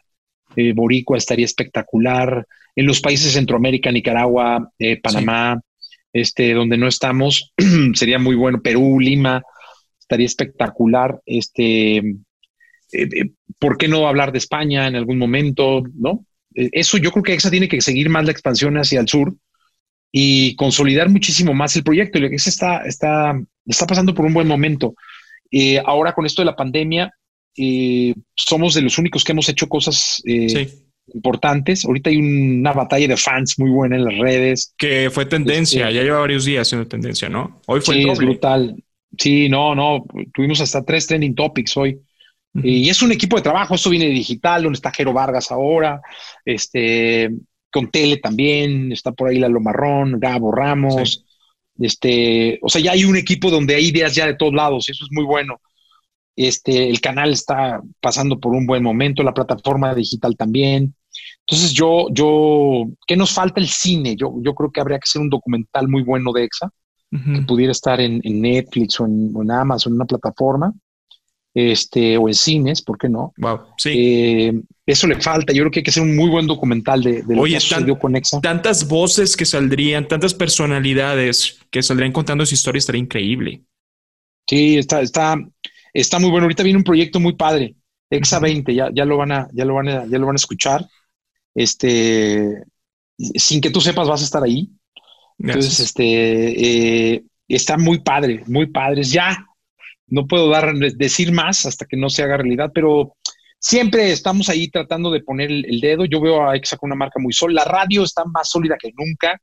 [0.55, 2.45] eh, boricua, estaría espectacular.
[2.75, 5.61] En los países de Centroamérica, Nicaragua, eh, Panamá,
[6.13, 7.53] este, donde no estamos,
[7.93, 8.61] sería muy bueno.
[8.61, 9.41] Perú, Lima,
[9.99, 11.21] estaría espectacular.
[11.25, 12.01] Este,
[13.59, 15.83] ¿Por qué no hablar de España en algún momento?
[15.95, 16.25] ¿No?
[16.53, 19.33] Eso yo creo que EXA tiene que seguir más la expansión hacia el sur
[20.11, 22.19] y consolidar muchísimo más el proyecto.
[22.19, 24.95] Y EXA está, está, está pasando por un buen momento.
[25.49, 27.13] Eh, ahora con esto de la pandemia,
[27.57, 30.69] eh, somos de los únicos que hemos hecho cosas eh,
[31.13, 31.85] importantes.
[31.85, 34.73] Ahorita hay una batalla de fans muy buena en las redes.
[34.77, 37.61] Que fue tendencia, este, ya lleva varios días siendo tendencia, ¿no?
[37.67, 38.83] Hoy fue sí, es brutal.
[39.17, 41.99] Sí, no, no, tuvimos hasta tres trending topics hoy.
[42.53, 46.01] Y es un equipo de trabajo, esto viene de digital, donde está Jero Vargas ahora,
[46.43, 47.31] este,
[47.71, 51.25] con Tele también, está por ahí Lalo Marrón, Gabo Ramos,
[51.79, 54.91] este, o sea, ya hay un equipo donde hay ideas ya de todos lados y
[54.91, 55.59] eso es muy bueno.
[56.35, 60.95] Este, el canal está pasando por un buen momento, la plataforma digital también.
[61.39, 64.15] Entonces, yo, yo, ¿qué nos falta el cine?
[64.15, 66.71] Yo, yo creo que habría que hacer un documental muy bueno de EXA,
[67.11, 70.73] que pudiera estar en, Netflix o en, o en Amazon, en una plataforma
[71.53, 73.33] este, o en cines, ¿por qué no?
[73.37, 73.91] Wow, sí.
[73.93, 75.53] Eh, eso le falta.
[75.53, 78.15] Yo creo que hay que hacer un muy buen documental de, lo que sucedió con
[78.15, 78.41] Exa.
[78.41, 83.61] Tantas voces que saldrían, tantas personalidades que saldrían contando su historia, estaría increíble.
[84.47, 85.37] Sí, está, está,
[85.93, 86.45] está muy bueno.
[86.45, 87.75] Ahorita viene un proyecto muy padre,
[88.09, 90.37] Exa 20, ya, ya lo van a, ya lo van a, ya lo van a
[90.37, 90.85] escuchar.
[91.53, 92.63] Este,
[93.17, 94.69] sin que tú sepas, vas a estar ahí.
[95.37, 99.03] Entonces, este, eh, está muy padre, muy padre.
[99.03, 99.45] Ya,
[100.11, 103.15] no puedo dar, decir más hasta que no se haga realidad, pero
[103.57, 106.05] siempre estamos ahí tratando de poner el, dedo.
[106.05, 107.63] Yo veo a Exa con una marca muy sólida.
[107.63, 109.39] La radio está más sólida que nunca.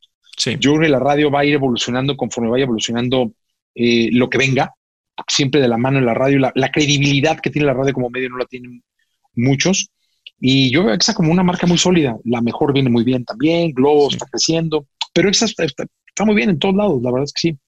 [0.60, 3.32] Yo creo que la radio va a ir evolucionando conforme vaya evolucionando
[3.74, 4.72] eh, lo que venga,
[5.26, 6.38] siempre de la mano en la radio.
[6.54, 8.82] La, credibilidad que tiene la radio como medio no la tienen
[9.34, 9.88] muchos.
[10.38, 12.16] Y yo veo a Exa como una marca muy sólida.
[12.24, 13.72] La mejor viene muy bien también.
[13.72, 14.86] Globo está creciendo.
[15.14, 17.58] Pero Exa está muy bien en todos lados, la verdad es que sí.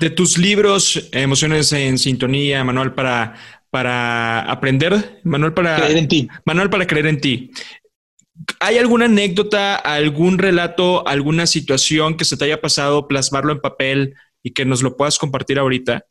[0.00, 3.34] De tus libros, Emociones en Sintonía, Manual para,
[3.68, 6.28] para aprender, Manual para creer en ti.
[6.46, 7.50] Manual para creer en ti.
[8.60, 14.14] ¿Hay alguna anécdota, algún relato, alguna situación que se te haya pasado, plasmarlo en papel
[14.42, 16.06] y que nos lo puedas compartir ahorita?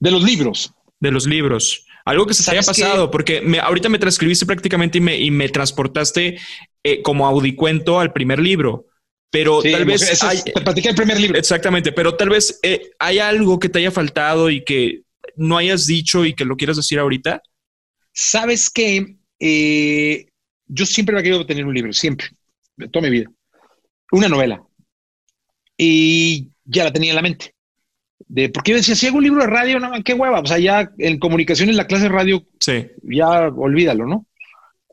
[0.00, 0.72] De los libros.
[0.98, 1.84] De los libros.
[2.06, 5.30] Algo que se te haya pasado, porque me, ahorita me transcribiste prácticamente y me, y
[5.30, 6.38] me transportaste
[6.82, 8.86] eh, como audicuento al primer libro.
[9.34, 10.20] Pero tal vez.
[10.44, 11.36] te platiqué el primer libro.
[11.36, 15.02] Exactamente, pero tal vez eh, hay algo que te haya faltado y que
[15.34, 17.42] no hayas dicho y que lo quieras decir ahorita.
[18.12, 20.28] Sabes que eh,
[20.66, 22.28] yo siempre he querido tener un libro, siempre,
[22.76, 23.28] de toda mi vida.
[24.12, 24.62] Una novela.
[25.76, 27.56] Y ya la tenía en la mente.
[28.28, 30.38] De, porque yo decía, si hago un libro de radio, no, qué hueva.
[30.38, 32.86] O sea, ya en comunicación en la clase de radio, sí.
[33.02, 34.28] ya olvídalo, ¿no?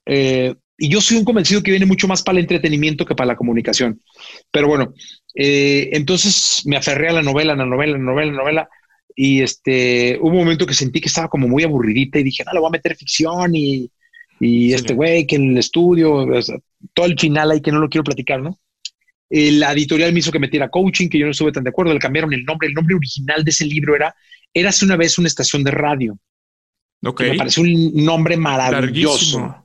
[0.07, 3.27] Eh, y yo soy un convencido que viene mucho más para el entretenimiento que para
[3.27, 4.01] la comunicación.
[4.49, 4.95] Pero bueno,
[5.35, 8.69] eh, entonces me aferré a la novela, la novela, la novela, la novela.
[9.15, 12.51] Y este, hubo un momento que sentí que estaba como muy aburridita y dije, no,
[12.51, 13.91] le voy a meter ficción y,
[14.39, 16.27] y este güey que en el estudio,
[16.93, 18.57] todo el final ahí que no lo quiero platicar, ¿no?
[19.29, 21.93] Eh, la editorial me hizo que metiera coaching, que yo no estuve tan de acuerdo,
[21.93, 22.67] le cambiaron el nombre.
[22.67, 24.15] El nombre original de ese libro era
[24.51, 26.17] Érase una vez una estación de radio.
[27.03, 27.21] Ok.
[27.21, 29.60] Me pareció un nombre maravilloso.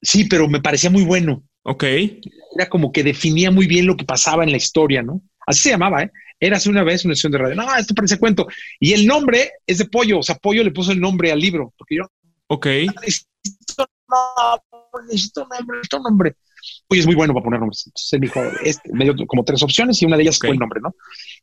[0.00, 1.42] Sí, pero me parecía muy bueno.
[1.62, 1.84] Ok.
[1.84, 5.20] Era como que definía muy bien lo que pasaba en la historia, ¿no?
[5.46, 6.10] Así se llamaba, ¿eh?
[6.38, 7.54] Érase una vez una estación de radio.
[7.54, 8.46] No, esto parece cuento.
[8.78, 10.18] Y el nombre es de Pollo.
[10.18, 11.72] O sea, Pollo le puso el nombre al libro.
[11.78, 12.04] Porque yo.
[12.48, 12.66] Ok.
[12.66, 16.36] Necesito nombre, necesito nombre, necesito nombre.
[16.88, 17.84] Oye, es muy bueno para poner nombres.
[17.86, 20.58] Entonces él dijo, este, me dio como tres opciones y una de ellas fue el
[20.58, 20.94] nombre, ¿no?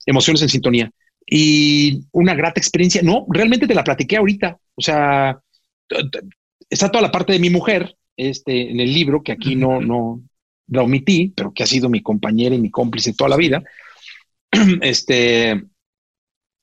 [0.05, 0.91] Emociones en sintonía.
[1.25, 3.01] Y una grata experiencia.
[3.01, 4.57] No, realmente te la platiqué ahorita.
[4.75, 5.39] O sea,
[6.69, 10.21] está toda la parte de mi mujer este, en el libro, que aquí no, no
[10.67, 13.63] la omití, pero que ha sido mi compañera y mi cómplice toda la vida.
[14.81, 15.63] Este,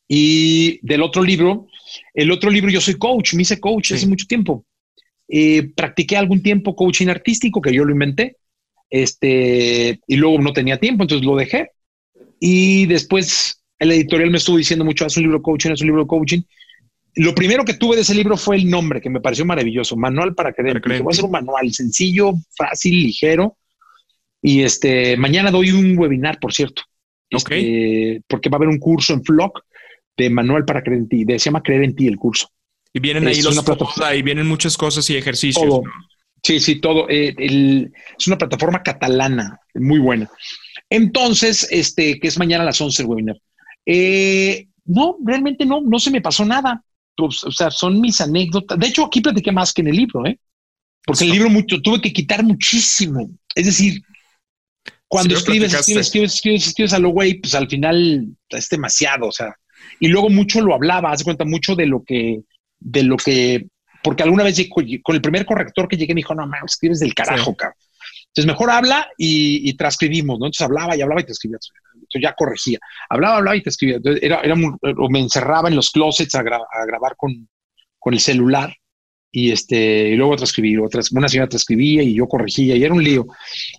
[0.09, 1.69] y del otro libro,
[2.15, 4.65] el otro libro, yo soy coach, me hice coach hace mucho tiempo.
[5.29, 8.37] Eh, practiqué algún tiempo coaching artístico, que yo lo inventé,
[8.89, 11.71] este, y luego no tenía tiempo, entonces lo dejé.
[12.41, 15.87] Y después el editorial me estuvo diciendo mucho, haz un libro de coaching, haz un
[15.87, 16.41] libro de coaching.
[17.17, 20.35] Lo primero que tuve de ese libro fue el nombre, que me pareció maravilloso, Manual
[20.35, 23.57] para que Voy a hacer un manual sencillo, fácil, ligero.
[24.43, 26.83] Y este, mañana doy un webinar, por cierto.
[27.29, 29.65] Este, porque va a haber un curso en Flock
[30.17, 31.25] de Manual para creer en ti.
[31.27, 32.49] se llama Creer en ti el curso.
[32.93, 33.63] Y vienen ahí los
[34.15, 35.81] y vienen muchas cosas y ejercicios.
[36.43, 37.09] Sí, sí, todo.
[37.09, 37.35] Eh,
[38.19, 40.29] es una plataforma catalana, muy buena.
[40.89, 43.37] Entonces, este, que es mañana a las 11 el webinar.
[43.87, 46.83] Eh, no, realmente no, no se me pasó nada.
[47.27, 48.79] O sea, son mis anécdotas.
[48.79, 50.39] De hecho, aquí platiqué más que en el libro, ¿eh?
[51.05, 53.31] Porque el libro mucho, tuve que quitar muchísimo.
[53.55, 54.03] Es decir,
[55.09, 59.33] cuando escribes, escribes, escribes, escribes, escribes, a lo güey, pues al final es demasiado, o
[59.33, 59.55] sea.
[59.99, 62.43] Y luego mucho lo hablaba, hace cuenta mucho de lo que
[62.81, 63.67] de lo que,
[64.03, 67.15] porque alguna vez con el primer corrector que llegué me dijo, no, man, escribes del
[67.15, 67.77] carajo, cabrón.
[68.29, 70.47] Entonces mejor habla y, transcribimos, ¿no?
[70.47, 71.59] Entonces hablaba y hablaba y te escribía.
[72.11, 72.79] Entonces ya corregía.
[73.09, 73.99] Hablaba, hablaba y te escribía.
[74.21, 77.49] era, era o me encerraba en los closets a, grabar con,
[77.99, 78.75] con, el celular
[79.31, 80.81] y este y luego transcribir.
[80.81, 83.27] Otras, una señora transcribía y yo corregía y era un lío.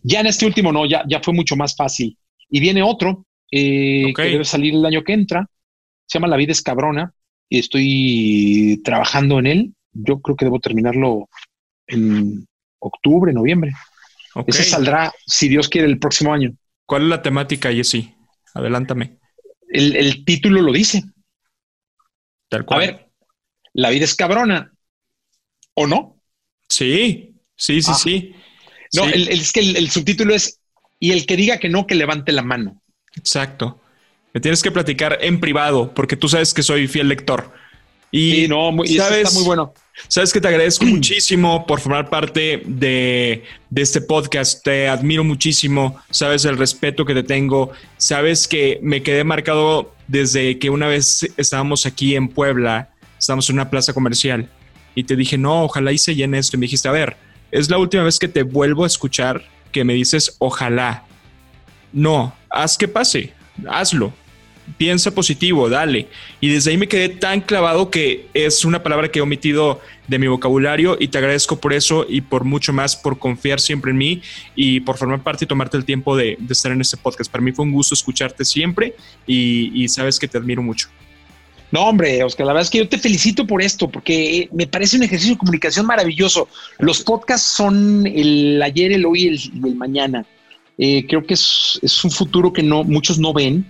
[0.03, 2.17] Ya en este último no, ya, ya fue mucho más fácil.
[2.49, 5.45] Y viene otro eh, que debe salir el año que entra.
[6.05, 7.13] Se llama La vida es cabrona
[7.49, 9.73] y estoy trabajando en él.
[9.91, 11.27] Yo creo que debo terminarlo
[11.87, 12.47] en
[12.79, 13.73] octubre, noviembre.
[14.47, 16.53] Ese saldrá, si Dios quiere, el próximo año.
[16.85, 18.13] ¿Cuál es la temática, Jessy?
[18.53, 19.17] Adelántame.
[19.69, 21.03] El, título lo dice.
[22.49, 22.81] Tal cual.
[22.81, 23.11] A ver,
[23.73, 24.73] la vida es cabrona.
[25.73, 26.21] ¿O no?
[26.67, 27.95] Sí, sí, sí, ah.
[27.95, 28.35] sí.
[28.93, 30.61] No, es que el subtítulo es
[31.01, 32.83] y el que diga que no, que levante la mano.
[33.15, 33.81] Exacto.
[34.33, 37.51] Me tienes que platicar en privado, porque tú sabes que soy fiel lector.
[38.11, 39.73] Y, no, sabes, está muy bueno.
[40.07, 44.63] Sabes que te agradezco muchísimo por formar parte de, de, este podcast.
[44.63, 45.99] Te admiro muchísimo.
[46.09, 47.71] Sabes el respeto que te tengo.
[47.97, 53.55] Sabes que me quedé marcado desde que una vez estábamos aquí en Puebla, estábamos en
[53.55, 54.49] una plaza comercial
[54.93, 56.57] y te dije, no, ojalá y se llene esto.
[56.57, 57.15] Y me dijiste, a ver,
[57.49, 61.05] es la última vez que te vuelvo a escuchar que me dices, ojalá.
[61.93, 63.33] No, haz que pase,
[63.69, 64.13] hazlo
[64.77, 66.07] piensa positivo, dale.
[66.39, 70.19] Y desde ahí me quedé tan clavado que es una palabra que he omitido de
[70.19, 73.97] mi vocabulario y te agradezco por eso y por mucho más, por confiar siempre en
[73.97, 74.21] mí
[74.55, 77.31] y por formar parte y tomarte el tiempo de, estar en este podcast.
[77.31, 78.95] Para mí fue un gusto escucharte siempre
[79.25, 80.87] y, sabes que te admiro mucho.
[81.71, 84.97] No, hombre, Oscar, la verdad es que yo te felicito por esto, porque me parece
[84.97, 86.49] un ejercicio de comunicación maravilloso.
[86.79, 90.25] Los podcasts son el ayer, el hoy y el, mañana.
[90.77, 93.65] Eh, creo que es, es, un futuro que no muchos no ven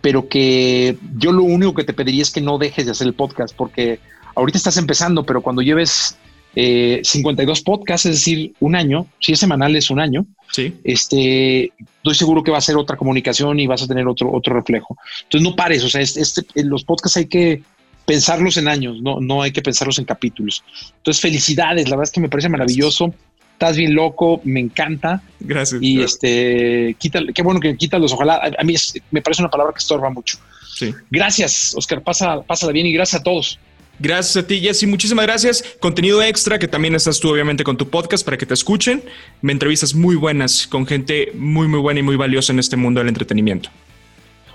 [0.00, 3.14] pero que yo lo único que te pediría es que no dejes de hacer el
[3.14, 4.00] podcast, porque
[4.34, 6.16] ahorita estás empezando, pero cuando lleves
[6.54, 10.26] 52 podcasts, es decir, un año, si es semanal es un año.
[10.50, 10.74] Sí.
[10.82, 14.54] Este, estoy seguro que va a ser otra comunicación y vas a tener otro, otro
[14.54, 14.96] reflejo.
[15.24, 17.62] Entonces no pares, o sea, este, los podcasts hay que
[18.06, 20.64] pensarlos en años, no, no hay que pensarlos en capítulos.
[20.96, 23.14] Entonces, felicidades, la verdad es que me parece maravilloso.
[23.58, 25.20] Estás bien loco, me encanta.
[25.40, 25.82] Gracias.
[25.82, 28.40] Y este, quítale, qué bueno que quítalos, ojalá.
[28.56, 28.76] A, mí
[29.10, 30.38] me parece una palabra que estorba mucho.
[30.76, 30.94] Sí.
[31.10, 33.58] Gracias, Oscar, pasa, pásala bien y gracias a todos.
[33.98, 34.86] Gracias a ti, Jesse.
[34.86, 35.64] Muchísimas gracias.
[35.80, 39.02] Contenido extra que también estás tú, obviamente, con tu podcast para que te escuchen.
[39.42, 43.00] Me entrevistas muy buenas con gente muy, muy buena y muy valiosa en este mundo
[43.00, 43.70] del entretenimiento.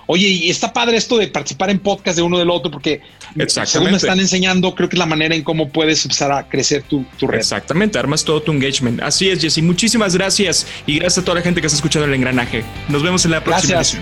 [0.07, 3.01] Oye, y está padre esto de participar en podcast de uno del otro, porque
[3.65, 6.83] según me están enseñando, creo que es la manera en cómo puedes empezar a crecer
[6.83, 7.39] tu, tu red.
[7.39, 9.01] Exactamente, armas todo tu engagement.
[9.01, 9.61] Así es, Jesse.
[9.61, 12.63] Muchísimas gracias y gracias a toda la gente que está escuchando el engranaje.
[12.89, 14.01] Nos vemos en la próxima gracias.